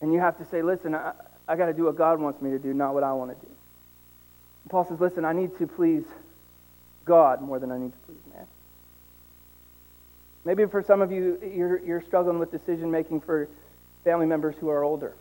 And 0.00 0.12
you 0.12 0.18
have 0.18 0.38
to 0.38 0.44
say, 0.44 0.62
listen, 0.62 0.94
I, 0.94 1.12
I 1.46 1.56
got 1.56 1.66
to 1.66 1.72
do 1.72 1.84
what 1.84 1.96
God 1.96 2.20
wants 2.20 2.42
me 2.42 2.50
to 2.50 2.58
do, 2.58 2.74
not 2.74 2.94
what 2.94 3.04
I 3.04 3.12
want 3.12 3.30
to 3.30 3.46
do. 3.46 3.52
And 4.64 4.70
Paul 4.70 4.84
says, 4.86 5.00
listen, 5.00 5.24
I 5.24 5.32
need 5.32 5.56
to 5.58 5.66
please 5.66 6.04
God 7.04 7.40
more 7.40 7.58
than 7.58 7.70
I 7.70 7.78
need 7.78 7.92
to 7.92 7.98
please 8.06 8.34
man. 8.34 8.46
Maybe 10.48 10.64
for 10.64 10.82
some 10.82 11.02
of 11.02 11.12
you, 11.12 11.38
you're, 11.54 11.78
you're 11.84 12.00
struggling 12.00 12.38
with 12.38 12.50
decision 12.50 12.90
making 12.90 13.20
for 13.20 13.50
family 14.02 14.24
members 14.24 14.56
who 14.58 14.70
are 14.70 14.82
older. 14.82 15.12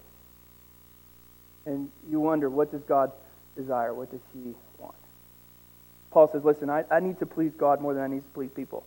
And 1.65 1.91
you 2.09 2.21
wonder, 2.21 2.49
what 2.49 2.71
does 2.71 2.81
God 2.83 3.11
desire? 3.53 3.93
What 3.93 4.09
does 4.09 4.21
He 4.33 4.55
want? 4.79 4.95
Paul 6.11 6.31
says, 6.31 6.45
listen, 6.45 6.69
I, 6.69 6.85
I 6.89 7.01
need 7.01 7.19
to 7.19 7.25
please 7.25 7.51
God 7.57 7.81
more 7.81 7.93
than 7.93 8.03
I 8.03 8.07
need 8.07 8.21
to 8.21 8.29
please 8.33 8.51
people 8.55 8.85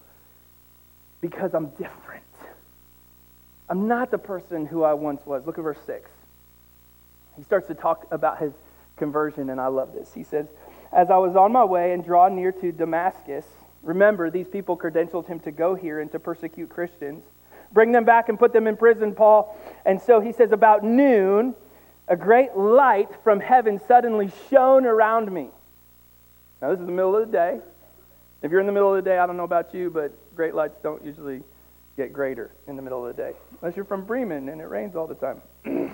because 1.21 1.53
I'm 1.53 1.69
different. 1.73 2.25
I'm 3.69 3.87
not 3.87 4.11
the 4.11 4.17
person 4.17 4.65
who 4.65 4.83
I 4.83 4.95
once 4.95 5.21
was. 5.27 5.45
Look 5.45 5.59
at 5.59 5.63
verse 5.63 5.81
6. 5.85 6.09
He 7.37 7.43
starts 7.43 7.67
to 7.67 7.75
talk 7.75 8.07
about 8.11 8.39
his 8.39 8.55
conversion, 8.97 9.51
and 9.51 9.61
I 9.61 9.67
love 9.67 9.93
this. 9.93 10.15
He 10.15 10.25
says, 10.25 10.47
As 10.91 11.11
I 11.11 11.19
was 11.19 11.37
on 11.37 11.53
my 11.53 11.65
way 11.65 11.93
and 11.93 12.03
draw 12.03 12.29
near 12.29 12.51
to 12.51 12.73
Damascus, 12.73 13.45
remember, 13.83 14.31
these 14.31 14.49
people 14.49 14.77
credentialed 14.77 15.27
him 15.27 15.41
to 15.41 15.51
go 15.51 15.75
here 15.75 16.01
and 16.01 16.11
to 16.13 16.19
persecute 16.19 16.69
Christians. 16.69 17.25
Bring 17.73 17.93
them 17.93 18.05
back 18.05 18.29
and 18.29 18.39
put 18.39 18.53
them 18.53 18.67
in 18.67 18.77
prison, 18.77 19.15
Paul. 19.15 19.57
And 19.85 20.01
so 20.01 20.21
he 20.21 20.33
says, 20.33 20.53
About 20.53 20.85
noon, 20.85 21.55
a 22.09 22.17
great 22.17 22.57
light 22.57 23.09
from 23.23 23.41
heaven 23.41 23.81
suddenly 23.87 24.31
shone 24.51 24.85
around 24.85 25.31
me. 25.33 25.49
Now, 26.61 26.71
this 26.71 26.81
is 26.81 26.87
the 26.87 26.93
middle 26.93 27.17
of 27.17 27.27
the 27.27 27.33
day. 27.33 27.61
If 28.43 28.51
you're 28.51 28.61
in 28.61 28.67
the 28.67 28.73
middle 28.73 28.95
of 28.95 29.03
the 29.03 29.09
day, 29.09 29.19
I 29.19 29.27
don't 29.27 29.37
know 29.37 29.45
about 29.45 29.73
you, 29.73 29.91
but 29.91 30.13
great 30.35 30.55
lights 30.55 30.77
don't 30.83 31.05
usually 31.05 31.43
get 31.97 32.13
greater 32.13 32.51
in 32.67 32.77
the 32.77 32.83
middle 32.83 33.07
of 33.07 33.15
the 33.15 33.23
day. 33.23 33.33
Unless 33.61 33.77
you're 33.77 33.85
from 33.85 34.05
Bremen 34.05 34.49
and 34.49 34.61
it 34.61 34.65
rains 34.65 34.97
all 34.97 35.07
the 35.07 35.15
time. 35.15 35.43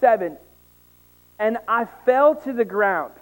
Seven, 0.00 0.36
and 1.38 1.58
I 1.66 1.86
fell 2.04 2.34
to 2.34 2.52
the 2.52 2.64
ground. 2.64 3.14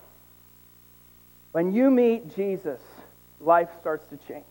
When 1.54 1.72
you 1.72 1.88
meet 1.88 2.34
Jesus, 2.34 2.80
life 3.40 3.68
starts 3.80 4.04
to 4.08 4.16
change. 4.26 4.44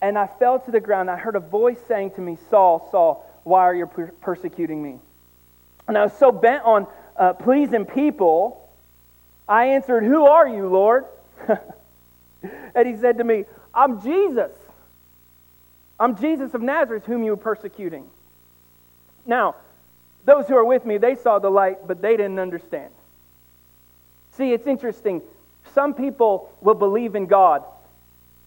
And 0.00 0.16
I 0.16 0.26
fell 0.26 0.58
to 0.58 0.70
the 0.70 0.80
ground. 0.80 1.10
I 1.10 1.18
heard 1.18 1.36
a 1.36 1.40
voice 1.40 1.76
saying 1.86 2.12
to 2.12 2.22
me, 2.22 2.38
Saul, 2.48 2.88
Saul, 2.90 3.30
why 3.44 3.60
are 3.60 3.74
you 3.74 3.84
per- 3.84 4.10
persecuting 4.22 4.82
me? 4.82 4.98
And 5.86 5.98
I 5.98 6.04
was 6.04 6.14
so 6.14 6.32
bent 6.32 6.64
on 6.64 6.86
uh, 7.14 7.34
pleasing 7.34 7.84
people, 7.84 8.70
I 9.46 9.66
answered, 9.66 10.02
Who 10.02 10.24
are 10.24 10.48
you, 10.48 10.66
Lord? 10.66 11.04
and 12.74 12.88
he 12.88 12.96
said 12.96 13.18
to 13.18 13.24
me, 13.24 13.44
I'm 13.74 14.00
Jesus. 14.00 14.52
I'm 15.98 16.16
Jesus 16.16 16.54
of 16.54 16.62
Nazareth, 16.62 17.04
whom 17.04 17.22
you 17.22 17.32
were 17.32 17.36
persecuting. 17.36 18.08
Now, 19.26 19.56
those 20.24 20.48
who 20.48 20.56
are 20.56 20.64
with 20.64 20.86
me, 20.86 20.96
they 20.96 21.16
saw 21.16 21.38
the 21.38 21.50
light, 21.50 21.86
but 21.86 22.00
they 22.00 22.16
didn't 22.16 22.38
understand. 22.38 22.92
See, 24.32 24.54
it's 24.54 24.66
interesting. 24.66 25.20
Some 25.74 25.94
people 25.94 26.52
will 26.60 26.74
believe 26.74 27.14
in 27.14 27.26
God 27.26 27.64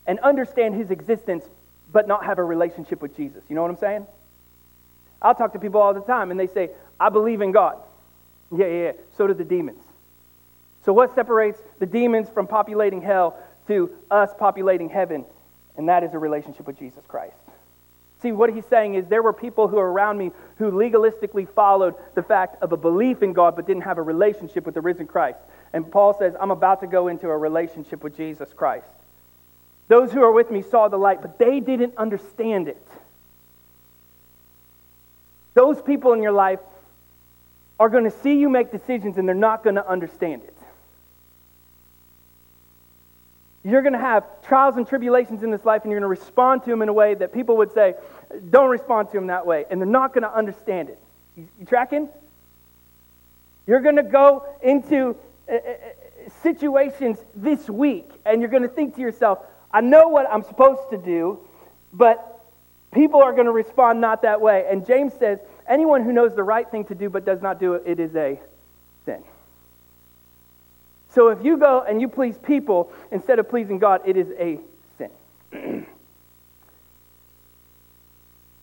and 0.06 0.20
understand 0.20 0.76
his 0.76 0.92
existence, 0.92 1.46
but 1.92 2.08
not 2.08 2.26
have 2.26 2.38
a 2.38 2.44
relationship 2.44 3.02
with 3.02 3.16
Jesus. 3.16 3.44
You 3.50 3.56
know 3.56 3.62
what 3.62 3.72
I'm 3.72 3.78
saying? 3.78 4.08
I'll 5.22 5.36
talk 5.36 5.54
to 5.54 5.60
people 5.60 5.82
all 5.82 5.94
the 5.94 6.02
time, 6.02 6.32
and 6.32 6.40
they 6.40 6.48
say, 6.48 6.72
I 7.00 7.10
believe 7.10 7.42
in 7.42 7.52
God. 7.52 7.78
Yeah, 8.52 8.66
yeah, 8.66 8.84
yeah. 8.84 8.92
So 9.18 9.28
do 9.28 9.34
the 9.34 9.46
demons. 9.46 9.82
So, 10.86 10.92
what 10.92 11.16
separates 11.16 11.60
the 11.80 11.86
demons 11.86 12.30
from 12.30 12.46
populating 12.46 13.02
hell 13.02 13.38
to 13.68 13.90
us 14.12 14.32
populating 14.38 14.90
heaven, 14.90 15.26
and 15.78 15.88
that 15.88 16.04
is 16.04 16.14
a 16.14 16.20
relationship 16.20 16.68
with 16.68 16.78
Jesus 16.78 17.04
Christ. 17.08 17.38
See, 18.22 18.32
what 18.32 18.54
he's 18.54 18.66
saying 18.66 18.96
is 18.96 19.06
there 19.08 19.22
were 19.22 19.34
people 19.34 19.68
who 19.68 19.76
were 19.76 19.92
around 19.92 20.18
me 20.18 20.32
who 20.58 20.72
legalistically 20.72 21.48
followed 21.50 21.96
the 22.16 22.24
fact 22.24 22.62
of 22.62 22.72
a 22.72 22.78
belief 22.78 23.22
in 23.22 23.34
God 23.34 23.56
but 23.56 23.68
didn't 23.68 23.84
have 23.84 23.98
a 23.98 24.02
relationship 24.02 24.66
with 24.66 24.76
the 24.76 24.82
risen 24.82 25.08
Christ. 25.08 25.40
And 25.74 25.90
Paul 25.92 26.14
says, 26.18 26.36
I'm 26.40 26.52
about 26.52 26.82
to 26.82 26.88
go 26.88 27.08
into 27.08 27.28
a 27.28 27.38
relationship 27.38 28.04
with 28.04 28.16
Jesus 28.16 28.54
Christ. 28.54 28.88
Those 29.88 30.12
who 30.12 30.22
are 30.22 30.32
with 30.32 30.50
me 30.52 30.62
saw 30.62 30.88
the 30.88 30.98
light, 30.98 31.22
but 31.22 31.40
they 31.40 31.60
didn't 31.60 31.98
understand 31.98 32.68
it. 32.68 32.88
Those 35.56 35.82
people 35.82 36.14
in 36.14 36.22
your 36.24 36.32
life 36.32 36.60
are 37.80 37.90
going 37.90 38.06
to 38.06 38.12
see 38.12 38.36
you 38.36 38.50
make 38.50 38.72
decisions 38.72 39.18
and 39.18 39.28
they're 39.28 39.36
not 39.36 39.64
going 39.64 39.76
to 39.76 39.88
understand 39.88 40.44
it. 40.44 40.56
You're 43.66 43.82
going 43.82 43.94
to 43.94 44.00
have 44.00 44.26
trials 44.44 44.76
and 44.76 44.86
tribulations 44.86 45.42
in 45.42 45.50
this 45.50 45.64
life, 45.64 45.84
and 45.84 45.92
you're 45.92 46.00
going 46.02 46.14
to 46.14 46.22
respond 46.22 46.64
to 46.64 46.70
them 46.70 46.82
in 46.82 46.90
a 46.90 46.94
way 46.94 47.14
that 47.14 47.34
people 47.34 47.58
would 47.58 47.74
say, 47.74 47.96
don't 48.50 48.70
respond 48.70 49.08
to 49.12 49.14
them 49.14 49.28
that 49.28 49.46
way. 49.46 49.66
And 49.70 49.80
they're 49.80 49.88
not 49.88 50.14
going 50.14 50.24
to 50.24 50.34
understand 50.34 50.90
it. 50.90 51.00
You, 51.38 51.48
you 51.60 51.66
tracking? 51.66 52.10
You're 53.66 53.80
going 53.80 53.96
to 53.96 54.04
go 54.04 54.46
into 54.62 55.16
situations 56.42 57.20
this 57.36 57.70
week, 57.70 58.10
and 58.26 58.42
you're 58.42 58.50
going 58.50 58.64
to 58.64 58.70
think 58.70 58.96
to 58.96 59.02
yourself, 59.02 59.40
I 59.72 59.82
know 59.82 60.08
what 60.08 60.28
I'm 60.30 60.44
supposed 60.44 60.90
to 60.92 60.98
do, 60.98 61.40
but 61.92 62.46
people 62.94 63.22
are 63.22 63.34
going 63.34 63.46
to 63.46 63.52
respond 63.52 64.00
not 64.02 64.22
that 64.22 64.40
way. 64.40 64.66
And 64.70 64.86
James 64.86 65.14
says, 65.14 65.40
anyone 65.68 66.04
who 66.04 66.12
knows 66.12 66.36
the 66.36 66.44
right 66.44 66.70
thing 66.70 66.86
to 66.86 66.96
do 66.96 67.10
but 67.10 67.26
does 67.26 67.42
not 67.42 67.60
do 67.60 67.74
it, 67.74 67.84
it 67.86 68.00
is 68.00 68.16
a 68.16 68.40
sin. 69.06 69.24
So 71.14 71.30
if 71.30 71.44
you 71.44 71.58
go 71.58 71.84
and 71.88 72.02
you 72.02 72.08
please 72.08 72.38
people 72.38 72.92
instead 73.12 73.40
of 73.40 73.50
pleasing 73.50 73.80
God, 73.80 74.02
it 74.06 74.18
is 74.18 74.30
a 74.38 74.60
sin. 74.98 75.12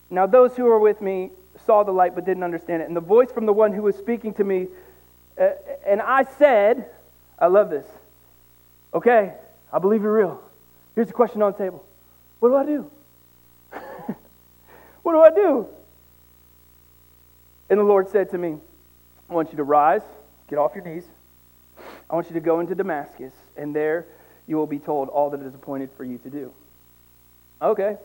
now, 0.09 0.27
those 0.27 0.55
who 0.55 0.65
were 0.65 0.79
with 0.79 1.01
me 1.01 1.31
saw 1.65 1.83
the 1.83 1.91
light 1.91 2.15
but 2.15 2.25
didn't 2.25 2.43
understand 2.43 2.81
it. 2.81 2.87
And 2.87 2.95
the 2.95 3.01
voice 3.01 3.31
from 3.31 3.45
the 3.45 3.53
one 3.53 3.71
who 3.73 3.83
was 3.83 3.95
speaking 3.95 4.33
to 4.35 4.43
me, 4.43 4.63
uh, 4.63 4.67
and 5.37 6.01
I 6.01 6.25
said, 6.37 6.85
I 7.39 7.47
love 7.47 7.69
this. 7.69 7.85
Okay, 8.93 9.33
I 9.71 9.79
believe 9.79 10.01
you're 10.01 10.13
real. 10.13 10.41
Here's 10.95 11.07
the 11.07 11.13
question 11.13 11.41
on 11.41 11.53
the 11.53 11.57
table 11.57 11.85
What 12.39 12.49
do 12.49 12.55
I 12.55 12.65
do? 12.65 12.91
what 15.03 15.13
do 15.13 15.21
I 15.21 15.29
do? 15.29 15.67
And 17.69 17.79
the 17.79 17.83
Lord 17.83 18.09
said 18.09 18.29
to 18.31 18.37
me, 18.37 18.57
I 19.29 19.33
want 19.33 19.51
you 19.51 19.57
to 19.57 19.63
rise, 19.63 20.01
get 20.49 20.59
off 20.59 20.75
your 20.75 20.83
knees. 20.83 21.05
I 22.09 22.15
want 22.15 22.27
you 22.27 22.33
to 22.33 22.41
go 22.41 22.59
into 22.59 22.75
Damascus, 22.75 23.31
and 23.55 23.73
there 23.73 24.05
you 24.45 24.57
will 24.57 24.67
be 24.67 24.79
told 24.79 25.07
all 25.07 25.29
that 25.29 25.41
is 25.41 25.55
appointed 25.55 25.89
for 25.95 26.03
you 26.03 26.17
to 26.19 26.29
do. 26.29 26.53
Okay. 27.61 27.95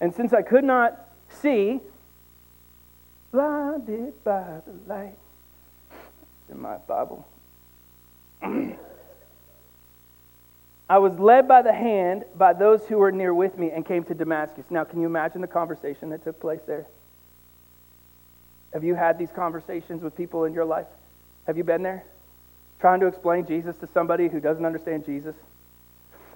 And 0.00 0.14
since 0.14 0.32
I 0.32 0.42
could 0.42 0.62
not 0.62 1.08
see, 1.28 1.80
blinded 3.32 4.22
by 4.22 4.60
the 4.64 4.92
light, 4.94 5.18
in 6.50 6.60
my 6.60 6.76
Bible. 6.78 7.26
I 10.90 10.98
was 10.98 11.18
led 11.18 11.46
by 11.46 11.62
the 11.62 11.72
hand 11.72 12.24
by 12.34 12.54
those 12.54 12.86
who 12.86 12.98
were 12.98 13.12
near 13.12 13.34
with 13.34 13.58
me 13.58 13.70
and 13.70 13.84
came 13.84 14.04
to 14.04 14.14
Damascus. 14.14 14.64
Now, 14.70 14.84
can 14.84 15.00
you 15.00 15.06
imagine 15.06 15.42
the 15.42 15.46
conversation 15.46 16.10
that 16.10 16.24
took 16.24 16.40
place 16.40 16.60
there? 16.66 16.86
Have 18.72 18.84
you 18.84 18.94
had 18.94 19.18
these 19.18 19.30
conversations 19.30 20.02
with 20.02 20.16
people 20.16 20.44
in 20.44 20.54
your 20.54 20.64
life? 20.64 20.86
Have 21.46 21.56
you 21.56 21.64
been 21.64 21.82
there? 21.82 22.04
trying 22.80 23.00
to 23.00 23.06
explain 23.06 23.46
Jesus 23.46 23.76
to 23.78 23.86
somebody 23.88 24.28
who 24.28 24.40
doesn't 24.40 24.64
understand 24.64 25.04
Jesus. 25.04 25.34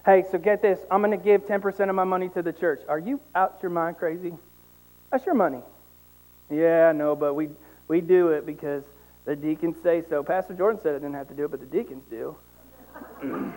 Hey, 0.05 0.25
so 0.31 0.39
get 0.39 0.63
this. 0.63 0.81
I'm 0.91 1.01
going 1.01 1.17
to 1.17 1.25
give 1.25 1.47
10% 1.47 1.89
of 1.89 1.95
my 1.95 2.05
money 2.05 2.29
to 2.31 2.43
the 2.43 2.53
church. 2.53 2.81
Are 2.89 2.99
you 2.99 3.21
out 3.35 3.59
your 3.63 3.71
mind 3.71 3.99
crazy? 3.99 4.33
That's 5.11 5.25
your 5.25 5.37
money. 5.37 5.61
Yeah, 6.51 6.93
no, 6.93 7.15
but 7.15 7.35
we, 7.35 7.51
we 7.87 8.01
do 8.01 8.29
it 8.29 8.45
because 8.45 8.83
the 9.25 9.37
deacons 9.37 9.77
say 9.83 10.03
so. 10.09 10.23
Pastor 10.23 10.55
Jordan 10.55 10.81
said 10.83 10.95
I 10.95 10.99
didn't 10.99 11.15
have 11.15 11.29
to 11.29 11.35
do 11.35 11.45
it, 11.45 11.51
but 11.51 11.61
the 11.61 11.67
deacons 11.67 12.03
do. 12.11 12.37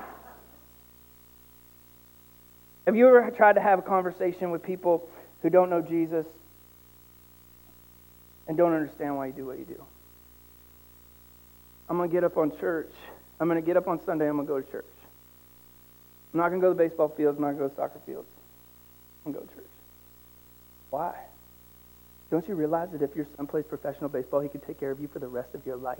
have 2.86 2.96
you 2.96 3.08
ever 3.08 3.32
tried 3.32 3.54
to 3.54 3.62
have 3.62 3.80
a 3.80 3.82
conversation 3.82 4.52
with 4.52 4.62
people 4.64 5.10
who 5.42 5.50
don't 5.50 5.70
know 5.70 5.82
Jesus 5.82 6.26
and 8.48 8.56
don't 8.56 8.74
understand 8.74 9.18
why 9.18 9.28
you 9.28 9.34
do 9.34 9.46
what 9.46 9.58
you 9.58 9.66
do? 9.66 9.84
I'm 11.90 11.98
going 11.98 12.10
to 12.10 12.14
get 12.14 12.24
up 12.24 12.38
on 12.38 12.56
church. 12.58 12.92
I'm 13.40 13.48
going 13.48 13.62
to 13.62 13.66
get 13.66 13.78
up 13.78 13.88
on 13.88 14.04
Sunday. 14.06 14.28
I'm 14.28 14.36
going 14.36 14.48
to 14.48 14.54
go 14.54 14.62
to 14.62 14.72
church. 14.72 14.86
I'm 16.34 16.40
not 16.40 16.50
going 16.50 16.62
to 16.62 16.66
go 16.66 16.74
to 16.74 16.78
the 16.78 16.84
baseball 16.84 17.10
fields. 17.10 17.38
I'm 17.38 17.44
not 17.44 17.54
going 17.54 17.58
to 17.58 17.64
go 17.64 17.70
to 17.70 17.76
soccer 17.76 18.00
fields. 18.06 18.28
I'm 19.26 19.32
going 19.32 19.46
to 19.46 19.48
go 19.48 19.54
to 19.54 19.62
church. 19.62 19.72
Why? 20.90 21.16
Don't 22.32 22.48
you 22.48 22.56
realize 22.56 22.90
that 22.92 23.02
if 23.02 23.16
your 23.16 23.28
son 23.38 23.48
plays 23.48 23.66
professional 23.66 24.10
baseball, 24.10 24.40
he 24.40 24.50
could 24.50 24.66
take 24.66 24.80
care 24.80 24.92
of 24.92 25.00
you 25.00 25.08
for 25.08 25.20
the 25.20 25.28
rest 25.28 25.54
of 25.54 25.66
your 25.66 25.76
life? 25.76 26.00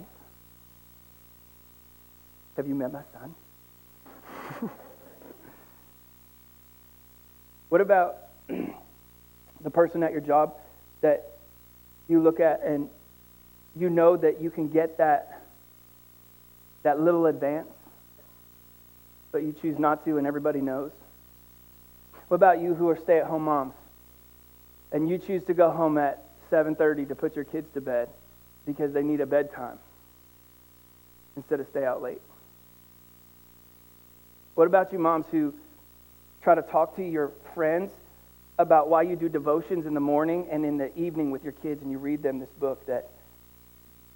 Have 2.58 2.68
you 2.68 2.76
met 2.76 2.92
my 2.92 3.02
son? 3.14 3.36
what 7.70 7.82
about 7.82 8.18
the 8.48 9.70
person 9.72 10.04
at 10.04 10.12
your 10.12 10.22
job 10.22 10.56
that 11.02 11.32
you 12.08 12.22
look 12.22 12.40
at 12.40 12.64
and 12.64 12.90
you 13.76 13.90
know 13.90 14.16
that 14.16 14.42
you 14.42 14.50
can 14.50 14.70
get 14.70 14.98
that, 14.98 15.42
that 16.84 17.00
little 17.00 17.26
advance, 17.26 17.68
but 19.32 19.44
you 19.44 19.54
choose 19.62 19.78
not 19.78 20.06
to 20.06 20.18
and 20.18 20.26
everybody 20.26 20.62
knows? 20.62 20.92
What 22.30 22.36
about 22.36 22.62
you 22.62 22.74
who 22.74 22.90
are 22.90 22.98
stay 22.98 23.20
at 23.20 23.26
home 23.26 23.44
moms? 23.44 23.74
And 24.92 25.10
you 25.10 25.18
choose 25.18 25.44
to 25.46 25.54
go 25.54 25.70
home 25.72 25.98
at 25.98 26.24
7:30 26.50 27.08
to 27.08 27.16
put 27.16 27.36
your 27.36 27.46
kids 27.46 27.72
to 27.74 27.82
bed 27.82 28.10
because 28.66 28.94
they 28.94 29.04
need 29.04 29.22
a 29.22 29.26
bedtime 29.26 29.78
instead 31.36 31.60
of 31.60 31.68
stay 31.68 31.86
out 31.86 32.02
late. 32.02 32.22
What 34.56 34.68
about 34.68 34.94
you 34.94 35.00
moms 35.00 35.26
who 35.32 35.54
try 36.42 36.56
to 36.56 36.62
talk 36.62 36.96
to 36.96 37.04
your 37.04 37.32
friends 37.54 37.92
about 38.58 38.88
why 38.88 39.02
you 39.02 39.16
do 39.16 39.28
devotions 39.28 39.86
in 39.86 39.94
the 39.94 40.00
morning 40.00 40.48
and 40.50 40.66
in 40.66 40.78
the 40.78 40.98
evening 40.98 41.32
with 41.32 41.44
your 41.44 41.52
kids 41.52 41.82
and 41.82 41.92
you 41.92 41.98
read 41.98 42.24
them 42.24 42.40
this 42.40 42.50
book 42.60 42.86
that 42.86 43.10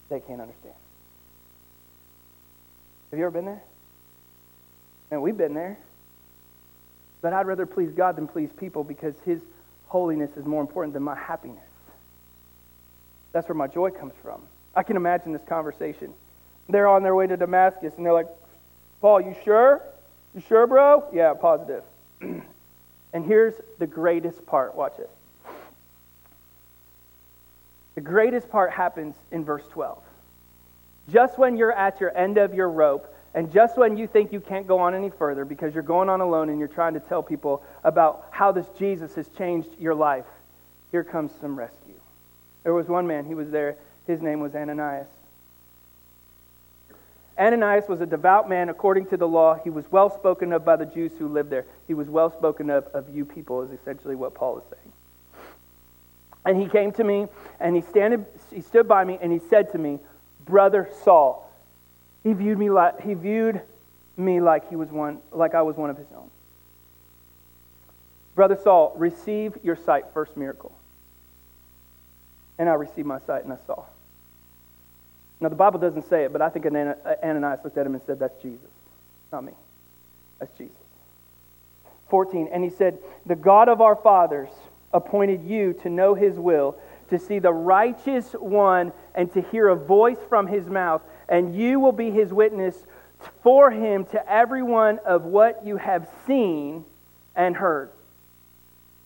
they 0.10 0.22
can't 0.22 0.40
understand? 0.40 0.76
Have 3.12 3.20
you 3.20 3.26
ever 3.26 3.32
been 3.32 3.46
there? 3.46 3.64
And 5.12 5.22
we've 5.22 5.38
been 5.38 5.54
there. 5.54 5.78
But 7.22 7.34
I'd 7.34 7.48
rather 7.48 7.66
please 7.66 7.92
God 7.92 8.16
than 8.16 8.28
please 8.28 8.50
people 8.58 8.84
because 8.84 9.16
his 9.26 9.42
holiness 9.90 10.30
is 10.38 10.46
more 10.46 10.62
important 10.62 10.94
than 10.94 11.04
my 11.04 11.16
happiness. 11.16 11.64
That's 13.34 13.48
where 13.50 13.56
my 13.56 13.68
joy 13.68 13.92
comes 13.92 14.14
from. 14.24 14.42
I 14.76 14.84
can 14.84 14.96
imagine 14.96 15.34
this 15.34 15.44
conversation. 15.44 16.14
They're 16.70 16.88
on 16.88 17.04
their 17.04 17.16
way 17.16 17.28
to 17.28 17.36
Damascus, 17.36 17.94
and 17.98 18.06
they're 18.06 18.14
like, 18.14 18.28
Paul, 19.02 19.22
you 19.22 19.36
sure? 19.44 19.82
You 20.36 20.42
sure, 20.48 20.68
bro? 20.68 21.04
Yeah, 21.12 21.34
positive. 21.34 21.84
and 22.22 23.26
here's 23.26 23.56
the 23.80 23.88
greatest 23.88 24.46
part. 24.46 24.76
Watch 24.76 25.00
it. 25.00 25.10
The 27.96 28.02
greatest 28.02 28.50
part 28.50 28.72
happens 28.72 29.16
in 29.32 29.44
verse 29.44 29.68
12. 29.72 30.02
Just 31.12 31.38
when 31.40 31.58
you're 31.58 31.72
at 31.72 32.00
your 32.00 32.16
end 32.16 32.38
of 32.38 32.54
your 32.54 32.70
rope, 32.70 33.14
and 33.34 33.52
just 33.52 33.78
when 33.78 33.98
you 33.98 34.08
think 34.08 34.32
you 34.34 34.40
can't 34.40 34.68
go 34.68 34.80
on 34.80 34.96
any 34.96 35.10
further 35.10 35.46
because 35.46 35.74
you're 35.74 35.84
going 35.84 36.10
on 36.10 36.22
alone 36.22 36.50
and 36.50 36.58
you're 36.58 36.68
trying 36.68 36.94
to 36.96 37.00
tell 37.00 37.22
people 37.22 37.64
about 37.84 38.28
how 38.32 38.52
this 38.52 38.66
Jesus 38.78 39.16
has 39.16 39.28
changed 39.38 39.70
your 39.80 39.94
life, 39.94 40.26
here 40.92 41.04
comes 41.04 41.32
some 41.40 41.58
rescue. 41.58 41.94
There 42.64 42.74
was 42.74 42.88
one 42.88 43.06
man, 43.08 43.26
he 43.26 43.36
was 43.36 43.52
there, 43.52 43.76
his 44.08 44.22
name 44.22 44.40
was 44.40 44.56
Ananias. 44.56 45.08
Ananias 47.38 47.88
was 47.88 48.02
a 48.02 48.06
devout 48.06 48.50
man 48.50 48.68
according 48.68 49.06
to 49.08 49.18
the 49.18 49.28
law. 49.28 49.58
He 49.64 49.70
was 49.70 49.90
well 49.92 50.10
spoken 50.10 50.52
of 50.52 50.66
by 50.66 50.76
the 50.76 50.86
Jews 50.86 51.14
who 51.18 51.28
lived 51.30 51.50
there. 51.50 51.66
He 51.88 51.94
was 51.94 52.10
well 52.10 52.30
spoken 52.30 52.70
of 52.70 52.86
of 52.88 53.16
you 53.16 53.24
people, 53.24 53.62
is 53.62 53.72
essentially 53.72 54.16
what 54.16 54.34
Paul 54.34 54.58
is 54.58 54.66
saying. 54.70 54.92
And 56.46 56.62
he 56.62 56.68
came 56.68 56.92
to 56.94 57.04
me 57.04 57.28
and 57.60 57.76
he, 57.76 57.82
standed, 57.82 58.26
he 58.54 58.62
stood 58.62 58.88
by 58.88 59.04
me 59.04 59.18
and 59.22 59.32
he 59.32 59.40
said 59.40 59.72
to 59.72 59.78
me, 59.78 60.00
Brother 60.46 60.90
Saul, 61.04 61.49
he 62.30 62.34
viewed 62.34 62.60
me 62.60 62.70
like 62.70 63.02
he 63.02 63.16
viewed 63.16 63.60
me 64.16 64.40
like 64.40 64.70
he 64.70 64.76
was 64.76 64.90
one 64.90 65.18
like 65.32 65.56
I 65.56 65.64
was 65.64 65.76
one 65.76 65.90
of 65.90 65.98
his 65.98 66.06
own. 66.16 66.30
Brother 68.36 68.58
Saul, 68.64 68.94
receive 68.98 69.58
your 69.64 69.76
sight, 69.76 70.06
first 70.14 70.38
miracle. 70.38 70.72
And 72.60 72.70
I 72.70 72.74
received 72.74 73.08
my 73.08 73.20
sight 73.20 73.46
and 73.46 73.52
I 73.52 73.58
saw. 73.66 73.84
Now, 75.40 75.50
the 75.50 75.56
Bible 75.56 75.80
doesn't 75.80 76.08
say 76.08 76.26
it, 76.26 76.34
but 76.34 76.42
I 76.42 76.50
think 76.50 76.66
Ananias 76.68 77.62
looked 77.64 77.78
at 77.78 77.86
him 77.86 77.96
and 77.96 78.04
said, 78.06 78.20
That's 78.20 78.40
Jesus, 78.44 78.70
not 79.32 79.44
me. 79.44 79.54
That's 80.38 80.56
Jesus. 80.56 80.76
14, 82.10 82.50
and 82.52 82.64
he 82.64 82.70
said, 82.70 83.00
The 83.26 83.36
God 83.36 83.70
of 83.70 83.82
our 83.82 83.96
fathers 83.96 84.50
appointed 84.94 85.46
you 85.46 85.74
to 85.82 85.90
know 85.90 86.14
his 86.14 86.36
will, 86.36 86.78
to 87.10 87.18
see 87.18 87.40
the 87.40 87.54
righteous 87.54 88.34
one, 88.34 88.92
and 89.16 89.34
to 89.34 89.42
hear 89.42 89.70
a 89.70 89.76
voice 89.76 90.20
from 90.28 90.46
his 90.46 90.68
mouth 90.68 91.02
and 91.30 91.56
you 91.56 91.80
will 91.80 91.94
be 91.94 92.12
his 92.12 92.34
witness 92.34 92.76
for 93.44 93.72
him 93.72 94.06
to 94.06 94.32
everyone 94.32 95.00
of 95.06 95.24
what 95.24 95.66
you 95.66 95.78
have 95.78 96.10
seen 96.26 96.84
and 97.36 97.56
heard. 97.56 97.90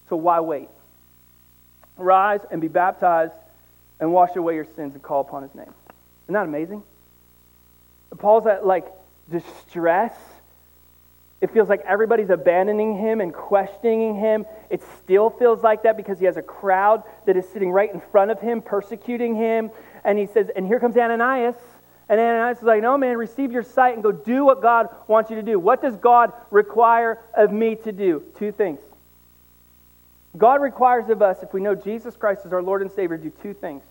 So 0.09 0.15
why 0.15 0.39
wait? 0.39 0.69
Rise 1.97 2.39
and 2.49 2.61
be 2.61 2.67
baptized 2.67 3.33
and 3.99 4.11
wash 4.11 4.35
away 4.35 4.55
your 4.55 4.65
sins 4.75 4.93
and 4.93 5.03
call 5.03 5.21
upon 5.21 5.43
his 5.43 5.53
name. 5.53 5.71
Isn't 6.25 6.33
that 6.33 6.45
amazing? 6.45 6.83
Paul's 8.17 8.47
at 8.47 8.65
like 8.65 8.85
distress. 9.29 10.13
It 11.41 11.51
feels 11.51 11.67
like 11.67 11.81
everybody's 11.81 12.29
abandoning 12.29 12.97
him 12.97 13.19
and 13.19 13.33
questioning 13.33 14.15
him. 14.15 14.45
It 14.69 14.81
still 14.99 15.29
feels 15.29 15.61
like 15.61 15.83
that 15.83 15.97
because 15.97 16.19
he 16.19 16.25
has 16.25 16.37
a 16.37 16.41
crowd 16.41 17.03
that 17.25 17.35
is 17.35 17.47
sitting 17.49 17.71
right 17.71 17.93
in 17.93 17.99
front 17.99 18.31
of 18.31 18.39
him, 18.39 18.61
persecuting 18.61 19.35
him. 19.35 19.69
And 20.05 20.17
he 20.17 20.25
says, 20.25 20.49
and 20.55 20.65
here 20.65 20.79
comes 20.79 20.95
Ananias. 20.95 21.55
And 22.09 22.19
Ananias 22.19 22.57
is 22.57 22.63
like, 22.63 22.81
no, 22.81 22.97
man, 22.97 23.17
receive 23.17 23.51
your 23.51 23.63
sight 23.63 23.93
and 23.93 24.03
go 24.03 24.11
do 24.11 24.43
what 24.43 24.61
God 24.61 24.89
wants 25.07 25.29
you 25.29 25.37
to 25.37 25.43
do. 25.43 25.57
What 25.57 25.81
does 25.81 25.95
God 25.95 26.33
require 26.51 27.19
of 27.33 27.51
me 27.51 27.75
to 27.77 27.91
do? 27.91 28.23
Two 28.37 28.51
things. 28.51 28.79
God 30.37 30.61
requires 30.61 31.09
of 31.09 31.21
us, 31.21 31.43
if 31.43 31.53
we 31.53 31.61
know 31.61 31.75
Jesus 31.75 32.15
Christ 32.15 32.41
as 32.45 32.53
our 32.53 32.61
Lord 32.61 32.81
and 32.81 32.91
Savior, 32.91 33.17
do 33.17 33.31
two 33.41 33.53
things 33.53 33.83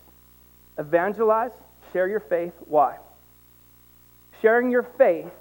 evangelize, 0.77 1.51
share 1.91 2.07
your 2.07 2.19
faith. 2.19 2.53
Why? 2.67 2.97
Sharing 4.41 4.71
your 4.71 4.83
faith 4.83 5.31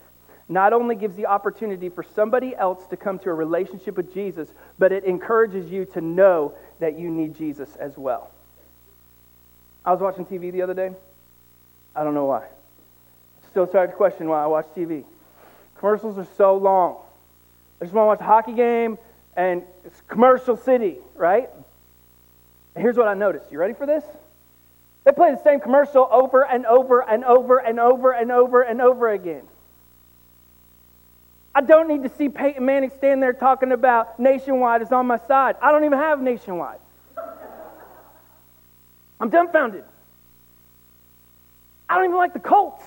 not 0.48 0.72
only 0.72 0.94
gives 0.94 1.16
the 1.16 1.26
opportunity 1.26 1.88
for 1.88 2.02
somebody 2.02 2.54
else 2.54 2.87
to 2.88 2.96
come 2.96 3.18
to 3.20 3.30
a 3.30 3.35
relationship 3.35 3.96
with 3.96 4.12
Jesus, 4.12 4.48
but 4.78 4.92
it 4.92 5.04
encourages 5.04 5.70
you 5.70 5.87
to 5.87 6.00
know 6.00 6.52
that 6.80 6.98
you 6.98 7.11
need 7.11 7.37
Jesus 7.37 7.74
as 7.76 7.96
well. 7.96 8.30
I 9.85 9.92
was 9.92 10.00
watching 10.00 10.26
TV 10.26 10.52
the 10.52 10.62
other 10.62 10.74
day. 10.74 10.90
I 11.96 12.04
don't 12.04 12.14
know 12.14 12.26
why 12.26 12.46
still 13.52 13.66
start 13.66 13.90
to 13.90 13.96
question 13.96 14.28
why 14.28 14.42
I 14.42 14.46
watch 14.46 14.66
TV. 14.74 15.04
Commercials 15.76 16.16
are 16.16 16.26
so 16.38 16.56
long. 16.56 16.96
I 17.80 17.84
just 17.84 17.92
want 17.94 18.04
to 18.04 18.08
watch 18.08 18.20
a 18.20 18.24
hockey 18.24 18.54
game 18.54 18.96
and 19.36 19.62
it's 19.84 20.00
commercial 20.08 20.56
city, 20.56 20.96
right? 21.14 21.50
And 22.74 22.82
here's 22.82 22.96
what 22.96 23.08
I 23.08 23.14
noticed. 23.14 23.52
You 23.52 23.58
ready 23.58 23.74
for 23.74 23.84
this? 23.84 24.04
They 25.04 25.12
play 25.12 25.32
the 25.32 25.42
same 25.42 25.60
commercial 25.60 26.08
over 26.10 26.46
and 26.46 26.64
over 26.64 27.00
and 27.02 27.24
over 27.24 27.58
and 27.58 27.78
over 27.78 28.12
and 28.12 28.32
over 28.32 28.62
and 28.62 28.80
over 28.80 29.10
again. 29.10 29.42
I 31.54 31.60
don't 31.60 31.88
need 31.88 32.04
to 32.04 32.16
see 32.16 32.30
Peyton 32.30 32.64
Manning 32.64 32.90
stand 32.96 33.22
there 33.22 33.34
talking 33.34 33.72
about 33.72 34.18
nationwide 34.18 34.80
is 34.80 34.92
on 34.92 35.06
my 35.06 35.18
side. 35.28 35.56
I 35.60 35.72
don't 35.72 35.84
even 35.84 35.98
have 35.98 36.22
nationwide. 36.22 36.80
I'm 39.20 39.28
dumbfounded. 39.28 39.84
I 41.86 41.96
don't 41.96 42.06
even 42.06 42.16
like 42.16 42.32
the 42.32 42.40
Colts. 42.40 42.82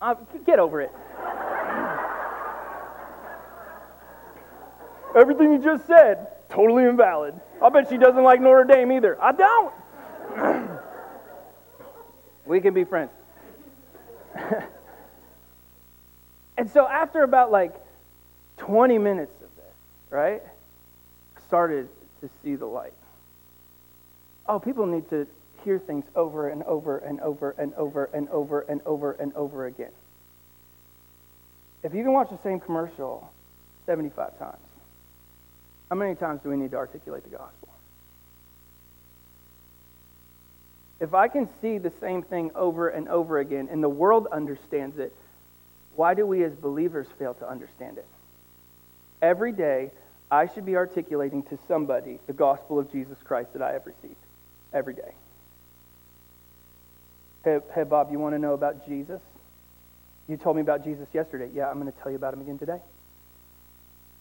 Uh, 0.00 0.14
get 0.46 0.58
over 0.58 0.80
it. 0.80 0.92
Everything 5.16 5.52
you 5.52 5.58
just 5.58 5.86
said, 5.86 6.28
totally 6.48 6.84
invalid. 6.84 7.34
I 7.60 7.68
bet 7.70 7.88
she 7.88 7.96
doesn't 7.96 8.22
like 8.22 8.40
Notre 8.40 8.64
Dame 8.64 8.92
either. 8.92 9.20
I 9.20 9.32
don't. 9.32 9.74
we 12.46 12.60
can 12.60 12.74
be 12.74 12.84
friends. 12.84 13.10
and 16.56 16.70
so 16.70 16.86
after 16.86 17.24
about 17.24 17.50
like 17.50 17.74
20 18.58 18.98
minutes 18.98 19.34
of 19.42 19.48
this, 19.56 19.74
right, 20.10 20.42
I 21.36 21.40
started 21.48 21.88
to 22.20 22.30
see 22.42 22.54
the 22.54 22.66
light. 22.66 22.92
Oh, 24.46 24.60
people 24.60 24.86
need 24.86 25.10
to 25.10 25.26
hear 25.64 25.78
things 25.78 26.04
over 26.14 26.48
and 26.48 26.62
over 26.64 26.98
and 26.98 27.20
over 27.20 27.54
and 27.58 27.74
over 27.74 28.04
and 28.12 28.28
over 28.28 28.60
and 28.60 28.80
over 28.84 29.12
and 29.12 29.34
over 29.34 29.66
again. 29.66 29.92
if 31.82 31.94
you 31.94 32.02
can 32.02 32.12
watch 32.12 32.30
the 32.30 32.38
same 32.42 32.60
commercial 32.60 33.30
75 33.86 34.38
times, 34.38 34.56
how 35.88 35.96
many 35.96 36.14
times 36.14 36.40
do 36.42 36.50
we 36.50 36.56
need 36.56 36.72
to 36.72 36.76
articulate 36.76 37.22
the 37.24 37.30
gospel? 37.36 37.68
If 41.00 41.14
I 41.14 41.28
can 41.28 41.48
see 41.62 41.78
the 41.78 41.92
same 42.00 42.22
thing 42.22 42.50
over 42.54 42.88
and 42.88 43.08
over 43.08 43.38
again 43.38 43.68
and 43.70 43.82
the 43.82 43.88
world 43.88 44.26
understands 44.30 44.98
it, 44.98 45.14
why 45.94 46.14
do 46.14 46.26
we 46.26 46.44
as 46.44 46.52
believers 46.52 47.06
fail 47.18 47.34
to 47.34 47.48
understand 47.48 47.98
it? 47.98 48.06
Every 49.22 49.52
day, 49.52 49.90
I 50.30 50.46
should 50.46 50.66
be 50.66 50.76
articulating 50.76 51.42
to 51.44 51.58
somebody 51.66 52.18
the 52.26 52.32
gospel 52.32 52.78
of 52.78 52.92
Jesus 52.92 53.16
Christ 53.24 53.52
that 53.54 53.62
I 53.62 53.72
have 53.72 53.86
received. 53.86 54.14
Every 54.72 54.94
day. 54.94 55.12
Hey, 57.48 57.60
hey 57.74 57.82
Bob, 57.84 58.12
you 58.12 58.18
want 58.18 58.34
to 58.34 58.38
know 58.38 58.52
about 58.52 58.86
Jesus? 58.86 59.22
You 60.28 60.36
told 60.36 60.56
me 60.56 60.60
about 60.60 60.84
Jesus 60.84 61.08
yesterday. 61.14 61.48
Yeah, 61.54 61.70
I'm 61.70 61.80
going 61.80 61.90
to 61.90 61.98
tell 62.00 62.10
you 62.10 62.16
about 62.16 62.34
him 62.34 62.42
again 62.42 62.58
today. 62.58 62.78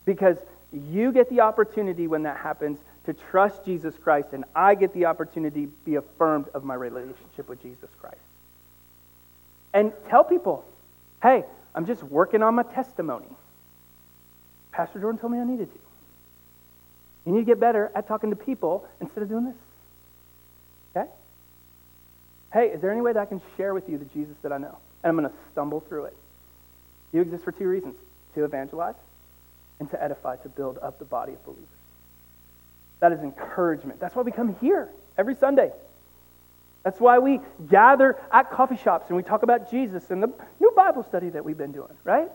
Because 0.06 0.38
you 0.72 1.12
get 1.12 1.30
the 1.30 1.42
opportunity 1.42 2.08
when 2.08 2.24
that 2.24 2.38
happens 2.38 2.80
to 3.06 3.12
trust 3.12 3.66
Jesus 3.66 3.94
Christ, 4.02 4.30
and 4.32 4.46
I 4.56 4.76
get 4.76 4.94
the 4.94 5.08
opportunity 5.08 5.66
to 5.66 5.72
be 5.84 5.96
affirmed 5.96 6.48
of 6.54 6.64
my 6.64 6.76
relationship 6.76 7.50
with 7.50 7.62
Jesus 7.62 7.90
Christ. 8.00 8.16
And 9.74 9.92
tell 10.08 10.24
people, 10.24 10.64
hey, 11.22 11.44
I'm 11.76 11.86
just 11.86 12.04
working 12.04 12.42
on 12.44 12.56
my 12.56 12.64
testimony. 12.64 13.28
Pastor 14.72 15.00
Jordan 15.00 15.20
told 15.20 15.34
me 15.34 15.40
I 15.40 15.44
needed 15.44 15.70
to. 15.74 15.80
You 17.26 17.34
need 17.34 17.42
to 17.42 17.46
get 17.46 17.60
better 17.60 17.92
at 17.94 18.08
talking 18.08 18.30
to 18.30 18.38
people 18.38 18.88
instead 19.02 19.22
of 19.22 19.28
doing 19.28 19.44
this. 19.44 19.56
Hey, 22.54 22.68
is 22.70 22.82
there 22.82 22.92
any 22.92 23.02
way 23.02 23.14
that 23.14 23.20
I 23.20 23.26
can 23.26 23.42
share 23.56 23.74
with 23.74 23.90
you 23.90 23.98
the 23.98 24.06
Jesus 24.06 24.36
that 24.42 24.52
I 24.52 24.58
know? 24.58 24.78
And 25.04 25.10
I'm 25.10 25.18
going 25.18 25.30
to 25.30 25.36
stumble 25.52 25.82
through 25.82 26.06
it. 26.06 26.18
You 27.12 27.22
exist 27.22 27.44
for 27.44 27.52
two 27.52 27.68
reasons 27.68 27.96
to 28.36 28.44
evangelize 28.44 28.96
and 29.80 29.90
to 29.92 30.02
edify, 30.02 30.38
to 30.38 30.50
build 30.50 30.78
up 30.82 31.00
the 31.00 31.06
body 31.06 31.34
of 31.34 31.44
believers. 31.46 31.68
That 33.00 33.12
is 33.12 33.20
encouragement. 33.20 34.00
That's 34.00 34.16
why 34.16 34.24
we 34.24 34.32
come 34.32 34.56
here 34.60 34.90
every 35.18 35.36
Sunday. 35.36 35.72
That's 36.84 37.00
why 37.00 37.20
we 37.20 37.42
gather 37.70 38.18
at 38.32 38.50
coffee 38.52 38.78
shops 38.78 39.08
and 39.10 39.18
we 39.18 39.24
talk 39.24 39.44
about 39.44 39.70
Jesus 39.70 40.10
and 40.10 40.24
the 40.24 40.32
new 40.60 40.72
Bible 40.76 41.04
study 41.04 41.30
that 41.30 41.44
we've 41.44 41.58
been 41.58 41.74
doing, 41.74 41.92
right? 42.04 42.30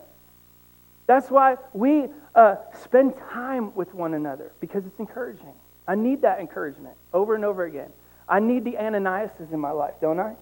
That's 1.06 1.30
why 1.30 1.56
we 1.72 2.06
uh, 2.34 2.56
spend 2.82 3.14
time 3.30 3.74
with 3.74 3.92
one 3.94 4.14
another 4.14 4.52
because 4.60 4.84
it's 4.86 4.98
encouraging. 4.98 5.52
I 5.88 5.94
need 5.94 6.22
that 6.22 6.38
encouragement 6.38 6.94
over 7.12 7.34
and 7.34 7.44
over 7.44 7.64
again. 7.64 7.90
I 8.28 8.40
need 8.40 8.64
the 8.64 8.72
Ananiases 8.72 9.52
in 9.52 9.60
my 9.60 9.70
life, 9.70 9.94
don't 10.00 10.20
I? 10.20 10.34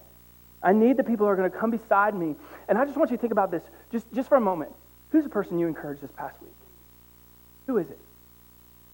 I 0.63 0.73
need 0.73 0.97
the 0.97 1.03
people 1.03 1.25
who 1.25 1.31
are 1.31 1.35
going 1.35 1.49
to 1.51 1.57
come 1.57 1.71
beside 1.71 2.15
me. 2.15 2.35
And 2.67 2.77
I 2.77 2.85
just 2.85 2.97
want 2.97 3.11
you 3.11 3.17
to 3.17 3.21
think 3.21 3.31
about 3.31 3.51
this 3.51 3.63
just, 3.91 4.11
just 4.13 4.29
for 4.29 4.35
a 4.35 4.41
moment. 4.41 4.71
Who's 5.11 5.23
the 5.23 5.29
person 5.29 5.59
you 5.59 5.67
encouraged 5.67 6.01
this 6.01 6.11
past 6.15 6.39
week? 6.41 6.51
Who 7.67 7.77
is 7.77 7.89
it? 7.89 7.99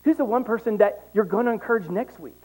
Who's 0.03 0.17
the 0.17 0.25
one 0.25 0.43
person 0.43 0.77
that 0.77 1.09
you're 1.13 1.25
going 1.25 1.45
to 1.45 1.51
encourage 1.51 1.89
next 1.89 2.19
week? 2.19 2.41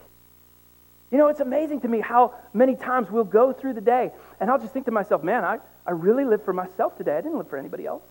You 1.11 1.17
know, 1.17 1.27
it's 1.27 1.39
amazing 1.39 1.81
to 1.81 1.87
me 1.87 1.99
how 1.99 2.33
many 2.53 2.75
times 2.75 3.09
we'll 3.09 3.23
go 3.23 3.53
through 3.53 3.73
the 3.73 3.81
day 3.81 4.11
and 4.39 4.49
I'll 4.49 4.59
just 4.59 4.73
think 4.73 4.85
to 4.85 4.91
myself, 4.91 5.23
man, 5.23 5.43
I, 5.43 5.59
I 5.85 5.91
really 5.91 6.25
lived 6.25 6.43
for 6.43 6.53
myself 6.53 6.97
today. 6.97 7.15
I 7.15 7.21
didn't 7.21 7.37
live 7.37 7.49
for 7.49 7.57
anybody 7.57 7.85
else. 7.85 8.03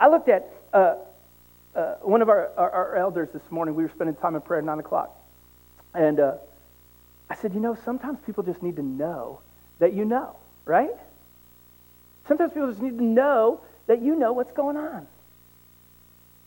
I 0.00 0.08
looked 0.08 0.28
at 0.28 0.50
uh, 0.72 0.96
uh, 1.76 1.94
one 2.00 2.22
of 2.22 2.28
our, 2.28 2.50
our, 2.56 2.70
our, 2.70 2.96
elders 2.96 3.28
this 3.32 3.42
morning. 3.50 3.74
We 3.74 3.84
were 3.84 3.90
spending 3.90 4.16
time 4.16 4.34
in 4.34 4.40
prayer 4.40 4.58
at 4.58 4.64
9 4.64 4.78
o'clock. 4.80 5.16
And 5.94 6.20
uh, 6.20 6.34
I 7.28 7.34
said, 7.34 7.54
you 7.54 7.60
know, 7.60 7.76
sometimes 7.84 8.18
people 8.24 8.42
just 8.42 8.62
need 8.62 8.76
to 8.76 8.82
know 8.82 9.40
that 9.78 9.92
you 9.92 10.04
know, 10.04 10.36
right? 10.64 10.90
Sometimes 12.28 12.52
people 12.52 12.68
just 12.70 12.82
need 12.82 12.98
to 12.98 13.04
know 13.04 13.60
that 13.86 14.00
you 14.00 14.14
know 14.14 14.32
what's 14.32 14.52
going 14.52 14.76
on. 14.76 15.06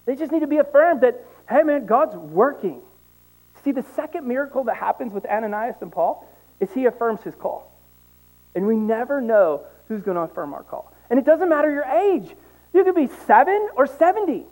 They 0.05 0.15
just 0.15 0.31
need 0.31 0.41
to 0.41 0.47
be 0.47 0.58
affirmed 0.58 1.01
that, 1.01 1.23
hey, 1.49 1.63
man, 1.63 1.86
God's 1.86 2.15
working. 2.15 2.81
See, 3.63 3.71
the 3.71 3.86
second 3.95 4.27
miracle 4.27 4.63
that 4.65 4.77
happens 4.77 5.12
with 5.12 5.25
Ananias 5.25 5.75
and 5.81 5.91
Paul 5.91 6.27
is 6.60 6.71
he 6.73 6.86
affirms 6.86 7.21
his 7.23 7.36
call. 7.36 7.71
And 8.53 8.67
we 8.67 8.75
never 8.75 9.19
know 9.19 9.62
who's 9.88 10.01
going 10.01 10.15
to 10.15 10.21
affirm 10.21 10.53
our 10.53 10.63
call. 10.63 10.91
And 11.10 11.19
it 11.19 11.25
doesn't 11.25 11.49
matter 11.49 11.71
your 11.71 11.84
age. 11.84 12.29
You 12.73 12.84
could 12.84 12.95
be 12.95 13.10
seven 13.25 13.69
or 13.75 13.88
70. 13.88 14.45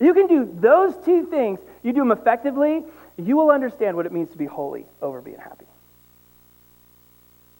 You 0.00 0.14
can 0.14 0.26
do 0.26 0.50
those 0.60 0.94
two 1.04 1.26
things. 1.26 1.60
You 1.82 1.92
do 1.92 2.00
them 2.00 2.12
effectively, 2.12 2.82
you 3.16 3.36
will 3.36 3.50
understand 3.50 3.96
what 3.96 4.06
it 4.06 4.12
means 4.12 4.30
to 4.30 4.38
be 4.38 4.46
holy 4.46 4.86
over 5.00 5.20
being 5.20 5.38
happy. 5.38 5.66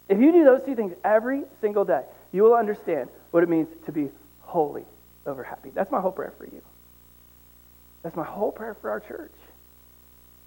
If 0.08 0.18
you 0.18 0.32
do 0.32 0.44
those 0.44 0.62
two 0.64 0.74
things 0.74 0.94
every 1.04 1.42
single 1.60 1.84
day, 1.84 2.02
you 2.32 2.42
will 2.42 2.54
understand 2.54 3.08
what 3.30 3.42
it 3.42 3.48
means 3.48 3.68
to 3.86 3.92
be 3.92 4.10
holy 4.42 4.84
over 5.26 5.42
happy. 5.42 5.70
That's 5.70 5.90
my 5.90 6.00
whole 6.00 6.12
prayer 6.12 6.32
for 6.36 6.44
you. 6.44 6.62
That's 8.02 8.16
my 8.16 8.24
whole 8.24 8.52
prayer 8.52 8.74
for 8.74 8.90
our 8.90 9.00
church. 9.00 9.32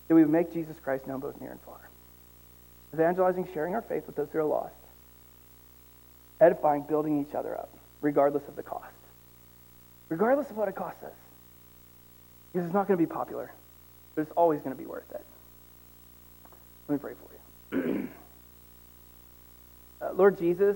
That 0.07 0.15
we 0.15 0.21
would 0.21 0.31
make 0.31 0.53
Jesus 0.53 0.75
Christ 0.83 1.07
known 1.07 1.19
both 1.19 1.39
near 1.41 1.51
and 1.51 1.59
far. 1.61 1.79
Evangelizing, 2.93 3.47
sharing 3.53 3.73
our 3.73 3.81
faith 3.81 4.05
with 4.05 4.15
those 4.15 4.29
who 4.31 4.39
are 4.39 4.43
lost. 4.43 4.75
Edifying, 6.39 6.83
building 6.83 7.25
each 7.25 7.33
other 7.33 7.57
up, 7.57 7.69
regardless 8.01 8.47
of 8.47 8.55
the 8.55 8.63
cost. 8.63 8.93
Regardless 10.09 10.49
of 10.49 10.55
what 10.55 10.67
it 10.67 10.75
costs 10.75 11.03
us. 11.03 11.11
Because 12.53 12.67
it's 12.67 12.73
not 12.73 12.87
going 12.87 12.97
to 12.97 13.05
be 13.05 13.11
popular, 13.11 13.51
but 14.17 14.23
it's 14.23 14.31
always 14.35 14.59
going 14.61 14.75
to 14.75 14.81
be 14.81 14.87
worth 14.87 15.11
it. 15.11 15.23
Let 16.87 16.95
me 16.95 16.99
pray 16.99 17.13
for 17.13 17.77
you. 17.77 18.07
uh, 20.01 20.13
Lord 20.13 20.39
Jesus, 20.39 20.75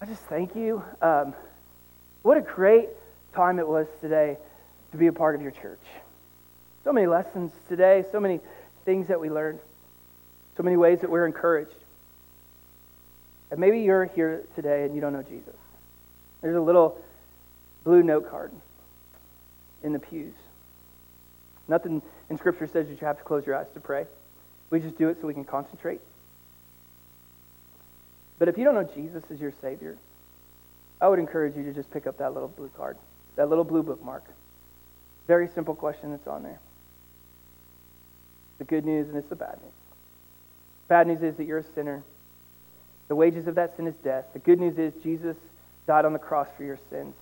I 0.00 0.06
just 0.06 0.22
thank 0.22 0.56
you. 0.56 0.82
Um, 1.02 1.34
what 2.22 2.38
a 2.38 2.40
great 2.40 2.88
time 3.34 3.58
it 3.58 3.68
was 3.68 3.86
today 4.00 4.38
to 4.92 4.96
be 4.96 5.08
a 5.08 5.12
part 5.12 5.34
of 5.34 5.42
your 5.42 5.50
church. 5.50 5.82
So 6.84 6.92
many 6.94 7.06
lessons 7.06 7.52
today, 7.68 8.06
so 8.10 8.18
many 8.18 8.40
things 8.86 9.08
that 9.08 9.20
we 9.20 9.28
learned, 9.28 9.58
so 10.56 10.62
many 10.62 10.78
ways 10.78 11.02
that 11.02 11.10
we're 11.10 11.26
encouraged. 11.26 11.76
And 13.50 13.60
maybe 13.60 13.80
you're 13.80 14.06
here 14.06 14.42
today 14.56 14.86
and 14.86 14.94
you 14.94 15.02
don't 15.02 15.12
know 15.12 15.22
Jesus. 15.22 15.54
There's 16.40 16.56
a 16.56 16.62
little 16.62 16.96
blue 17.84 18.02
note 18.02 18.30
card 18.30 18.52
in 19.82 19.92
the 19.92 19.98
pews. 19.98 20.32
Nothing 21.68 22.02
in 22.30 22.38
Scripture 22.38 22.66
says 22.66 22.88
that 22.88 23.00
you 23.00 23.06
have 23.06 23.18
to 23.18 23.24
close 23.24 23.46
your 23.46 23.56
eyes 23.56 23.66
to 23.74 23.80
pray. 23.80 24.06
We 24.70 24.80
just 24.80 24.98
do 24.98 25.08
it 25.08 25.18
so 25.20 25.26
we 25.26 25.34
can 25.34 25.44
concentrate. 25.44 26.00
But 28.38 28.48
if 28.48 28.58
you 28.58 28.64
don't 28.64 28.74
know 28.74 28.88
Jesus 28.94 29.22
as 29.30 29.40
your 29.40 29.52
Savior, 29.62 29.96
I 31.00 31.08
would 31.08 31.18
encourage 31.18 31.56
you 31.56 31.64
to 31.64 31.72
just 31.72 31.90
pick 31.90 32.06
up 32.06 32.18
that 32.18 32.34
little 32.34 32.48
blue 32.48 32.70
card, 32.76 32.96
that 33.36 33.48
little 33.48 33.64
blue 33.64 33.82
bookmark. 33.82 34.24
Very 35.26 35.48
simple 35.48 35.74
question 35.74 36.10
that's 36.10 36.26
on 36.26 36.42
there. 36.42 36.58
The 38.58 38.64
good 38.64 38.84
news 38.84 39.08
and 39.08 39.16
it's 39.16 39.28
the 39.28 39.36
bad 39.36 39.58
news. 39.62 39.72
Bad 40.88 41.06
news 41.06 41.22
is 41.22 41.36
that 41.36 41.44
you're 41.44 41.58
a 41.58 41.64
sinner. 41.74 42.02
The 43.08 43.14
wages 43.14 43.46
of 43.46 43.54
that 43.54 43.76
sin 43.76 43.86
is 43.86 43.94
death. 44.02 44.26
The 44.32 44.38
good 44.38 44.60
news 44.60 44.78
is 44.78 44.92
Jesus 45.02 45.36
died 45.86 46.04
on 46.04 46.12
the 46.12 46.18
cross 46.18 46.48
for 46.56 46.64
your 46.64 46.78
sins. 46.90 47.14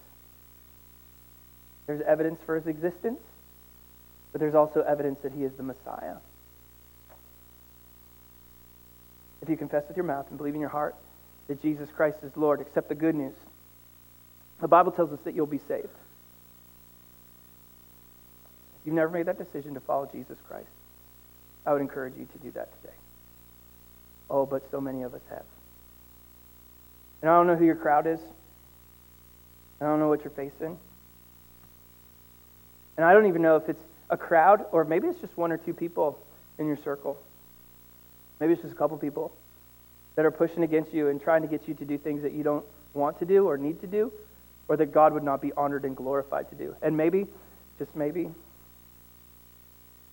There's 1.86 2.02
evidence 2.02 2.40
for 2.46 2.56
his 2.56 2.66
existence, 2.66 3.20
but 4.32 4.40
there's 4.40 4.54
also 4.54 4.80
evidence 4.82 5.20
that 5.22 5.32
he 5.32 5.44
is 5.44 5.52
the 5.52 5.62
Messiah. 5.62 6.16
If 9.42 9.48
you 9.48 9.56
confess 9.56 9.86
with 9.88 9.96
your 9.96 10.06
mouth 10.06 10.26
and 10.28 10.38
believe 10.38 10.54
in 10.54 10.60
your 10.60 10.70
heart 10.70 10.94
that 11.48 11.60
Jesus 11.60 11.88
Christ 11.94 12.18
is 12.22 12.36
Lord, 12.36 12.60
accept 12.60 12.88
the 12.88 12.94
good 12.94 13.14
news 13.14 13.34
the 14.62 14.68
Bible 14.68 14.92
tells 14.92 15.12
us 15.12 15.18
that 15.24 15.34
you'll 15.34 15.46
be 15.46 15.58
saved. 15.58 15.86
If 18.76 18.86
you've 18.86 18.94
never 18.94 19.10
made 19.10 19.26
that 19.26 19.36
decision 19.36 19.74
to 19.74 19.80
follow 19.80 20.08
Jesus 20.10 20.38
Christ, 20.48 20.68
I 21.66 21.72
would 21.72 21.82
encourage 21.82 22.14
you 22.16 22.26
to 22.32 22.38
do 22.38 22.52
that 22.52 22.68
today. 22.80 22.94
Oh, 24.30 24.46
but 24.46 24.62
so 24.70 24.80
many 24.80 25.02
of 25.02 25.14
us 25.14 25.20
have. 25.30 25.42
And 27.20 27.30
I 27.30 27.36
don't 27.36 27.48
know 27.48 27.56
who 27.56 27.64
your 27.64 27.74
crowd 27.74 28.06
is. 28.06 28.20
I 29.80 29.84
don't 29.84 29.98
know 29.98 30.08
what 30.08 30.22
you're 30.22 30.30
facing. 30.30 30.78
And 32.96 33.04
I 33.04 33.12
don't 33.12 33.26
even 33.26 33.42
know 33.42 33.56
if 33.56 33.68
it's 33.68 33.82
a 34.12 34.16
crowd 34.16 34.66
or 34.70 34.84
maybe 34.84 35.08
it's 35.08 35.20
just 35.20 35.36
one 35.36 35.50
or 35.50 35.56
two 35.56 35.72
people 35.72 36.22
in 36.58 36.66
your 36.68 36.76
circle. 36.76 37.18
Maybe 38.38 38.52
it's 38.52 38.62
just 38.62 38.74
a 38.74 38.76
couple 38.76 38.96
people 38.98 39.32
that 40.14 40.26
are 40.26 40.30
pushing 40.30 40.62
against 40.62 40.92
you 40.92 41.08
and 41.08 41.20
trying 41.20 41.42
to 41.42 41.48
get 41.48 41.66
you 41.66 41.74
to 41.74 41.84
do 41.84 41.96
things 41.96 42.22
that 42.22 42.32
you 42.32 42.42
don't 42.42 42.64
want 42.92 43.18
to 43.20 43.24
do 43.24 43.48
or 43.48 43.56
need 43.56 43.80
to 43.80 43.86
do 43.86 44.12
or 44.68 44.76
that 44.76 44.92
God 44.92 45.14
would 45.14 45.22
not 45.22 45.40
be 45.40 45.50
honored 45.54 45.84
and 45.86 45.96
glorified 45.96 46.50
to 46.50 46.54
do. 46.54 46.76
And 46.82 46.96
maybe, 46.96 47.26
just 47.78 47.96
maybe, 47.96 48.30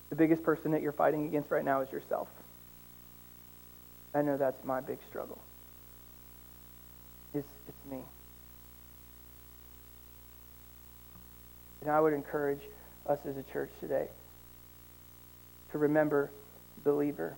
the 0.08 0.16
biggest 0.16 0.42
person 0.42 0.72
that 0.72 0.80
you're 0.80 0.92
fighting 0.92 1.26
against 1.26 1.50
right 1.50 1.64
now 1.64 1.82
is 1.82 1.92
yourself. 1.92 2.28
I 4.14 4.22
know 4.22 4.38
that's 4.38 4.64
my 4.64 4.80
big 4.80 4.98
struggle. 5.08 5.38
It's, 7.34 7.46
it's 7.68 7.92
me. 7.92 7.98
And 11.82 11.90
I 11.90 12.00
would 12.00 12.12
encourage 12.12 12.60
us 13.10 13.18
as 13.26 13.36
a 13.36 13.42
church 13.52 13.70
today 13.80 14.08
to 15.72 15.78
remember, 15.78 16.30
believer, 16.84 17.34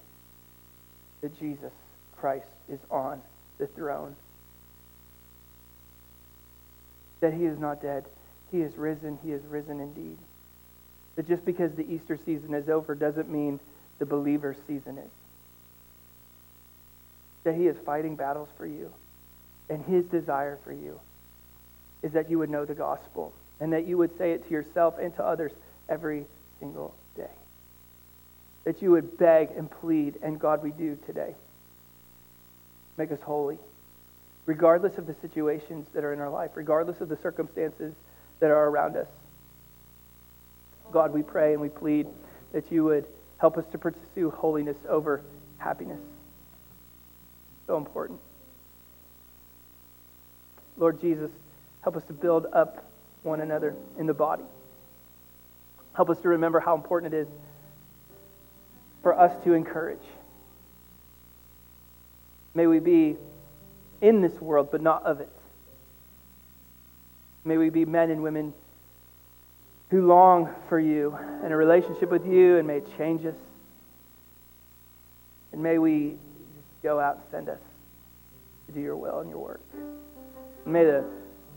that 1.20 1.38
Jesus 1.38 1.72
Christ 2.16 2.46
is 2.68 2.78
on 2.90 3.20
the 3.58 3.66
throne 3.66 4.14
that 7.22 7.32
he 7.32 7.46
is 7.46 7.58
not 7.58 7.80
dead. 7.80 8.04
He 8.50 8.60
is 8.60 8.76
risen. 8.76 9.18
He 9.24 9.32
is 9.32 9.42
risen 9.44 9.80
indeed. 9.80 10.18
That 11.16 11.26
just 11.26 11.44
because 11.44 11.72
the 11.72 11.90
Easter 11.90 12.18
season 12.26 12.52
is 12.52 12.68
over 12.68 12.94
doesn't 12.94 13.30
mean 13.30 13.60
the 13.98 14.06
believer's 14.06 14.56
season 14.66 14.98
is. 14.98 15.10
That 17.44 17.54
he 17.54 17.68
is 17.68 17.76
fighting 17.86 18.16
battles 18.16 18.48
for 18.58 18.66
you. 18.66 18.92
And 19.70 19.84
his 19.84 20.04
desire 20.06 20.58
for 20.64 20.72
you 20.72 21.00
is 22.02 22.12
that 22.12 22.28
you 22.28 22.40
would 22.40 22.50
know 22.50 22.64
the 22.64 22.74
gospel 22.74 23.32
and 23.62 23.72
that 23.72 23.86
you 23.86 23.96
would 23.96 24.18
say 24.18 24.32
it 24.32 24.44
to 24.44 24.50
yourself 24.50 24.98
and 24.98 25.14
to 25.14 25.24
others 25.24 25.52
every 25.88 26.24
single 26.58 26.92
day. 27.16 27.30
That 28.64 28.82
you 28.82 28.90
would 28.90 29.16
beg 29.16 29.50
and 29.52 29.70
plead, 29.70 30.18
and 30.20 30.38
God, 30.38 30.64
we 30.64 30.72
do 30.72 30.98
today. 31.06 31.32
Make 32.98 33.12
us 33.12 33.20
holy, 33.22 33.58
regardless 34.46 34.98
of 34.98 35.06
the 35.06 35.14
situations 35.22 35.86
that 35.94 36.02
are 36.02 36.12
in 36.12 36.18
our 36.18 36.28
life, 36.28 36.50
regardless 36.56 37.00
of 37.00 37.08
the 37.08 37.16
circumstances 37.18 37.94
that 38.40 38.50
are 38.50 38.68
around 38.68 38.96
us. 38.96 39.06
God, 40.90 41.12
we 41.14 41.22
pray 41.22 41.52
and 41.52 41.62
we 41.62 41.68
plead 41.68 42.08
that 42.50 42.72
you 42.72 42.82
would 42.82 43.06
help 43.38 43.56
us 43.56 43.64
to 43.70 43.78
pursue 43.78 44.30
holiness 44.30 44.76
over 44.88 45.22
happiness. 45.58 46.00
So 47.68 47.76
important. 47.76 48.18
Lord 50.76 51.00
Jesus, 51.00 51.30
help 51.82 51.96
us 51.96 52.02
to 52.08 52.12
build 52.12 52.46
up 52.52 52.88
one 53.22 53.40
another 53.40 53.74
in 53.98 54.06
the 54.06 54.14
body. 54.14 54.44
Help 55.94 56.10
us 56.10 56.18
to 56.20 56.28
remember 56.28 56.60
how 56.60 56.74
important 56.74 57.14
it 57.14 57.18
is 57.18 57.28
for 59.02 59.18
us 59.18 59.32
to 59.44 59.52
encourage. 59.52 59.98
May 62.54 62.66
we 62.66 62.78
be 62.78 63.16
in 64.00 64.20
this 64.20 64.40
world, 64.40 64.68
but 64.70 64.80
not 64.80 65.04
of 65.04 65.20
it. 65.20 65.28
May 67.44 67.56
we 67.56 67.70
be 67.70 67.84
men 67.84 68.10
and 68.10 68.22
women 68.22 68.52
who 69.90 70.06
long 70.06 70.48
for 70.68 70.78
you 70.78 71.16
and 71.42 71.52
a 71.52 71.56
relationship 71.56 72.10
with 72.10 72.26
you, 72.26 72.56
and 72.58 72.66
may 72.66 72.78
it 72.78 72.96
change 72.96 73.26
us. 73.26 73.34
And 75.52 75.62
may 75.62 75.78
we 75.78 76.16
go 76.82 76.98
out 76.98 77.16
and 77.16 77.24
send 77.30 77.48
us 77.48 77.60
to 78.66 78.72
do 78.72 78.80
your 78.80 78.96
will 78.96 79.20
and 79.20 79.28
your 79.28 79.38
work. 79.38 79.60
And 80.64 80.72
May 80.72 80.84
the, 80.84 81.04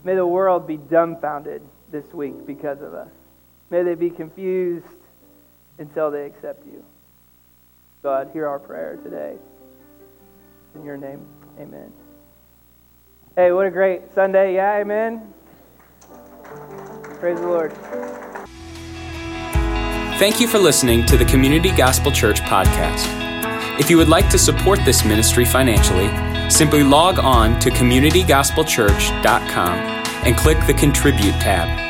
may 0.06 0.15
the 0.15 0.26
world 0.26 0.65
be 0.68 0.78
dumbfounded 0.78 1.62
this 1.91 2.06
week 2.13 2.46
because 2.46 2.80
of 2.82 2.94
us. 2.94 3.10
May 3.72 3.84
they 3.84 3.96
be 3.96 4.12
confused 4.12 4.86
until 5.80 6.12
they 6.12 6.26
accept 6.26 6.65
you. 6.65 6.86
God, 8.04 8.30
hear 8.32 8.48
our 8.48 8.60
prayer 8.60 8.98
today. 9.04 9.36
In 10.76 10.86
your 10.86 10.96
name, 10.96 11.26
amen. 11.60 11.91
Hey, 13.36 13.52
what 13.52 13.65
a 13.65 13.72
great 13.72 14.02
Sunday. 14.13 14.54
Yeah, 14.54 14.78
amen. 14.78 15.34
Praise 17.20 17.39
the 17.39 17.48
Lord. 17.48 17.74
Thank 20.20 20.39
you 20.39 20.48
for 20.48 20.60
listening 20.60 21.06
to 21.08 21.18
the 21.18 21.26
Community 21.26 21.72
Gospel 21.72 22.12
Church 22.12 22.41
podcast. 22.41 23.10
If 23.80 23.89
you 23.89 23.98
would 23.98 24.08
like 24.08 24.30
to 24.30 24.38
support 24.38 24.80
this 24.86 25.04
ministry 25.04 25.44
financially, 25.44 26.08
simply 26.50 26.84
log 26.84 27.20
on 27.20 27.60
to 27.60 27.70
communitygospelchurch.com 27.70 29.78
and 30.26 30.38
click 30.38 30.58
the 30.66 30.74
Contribute 30.74 31.36
tab. 31.42 31.85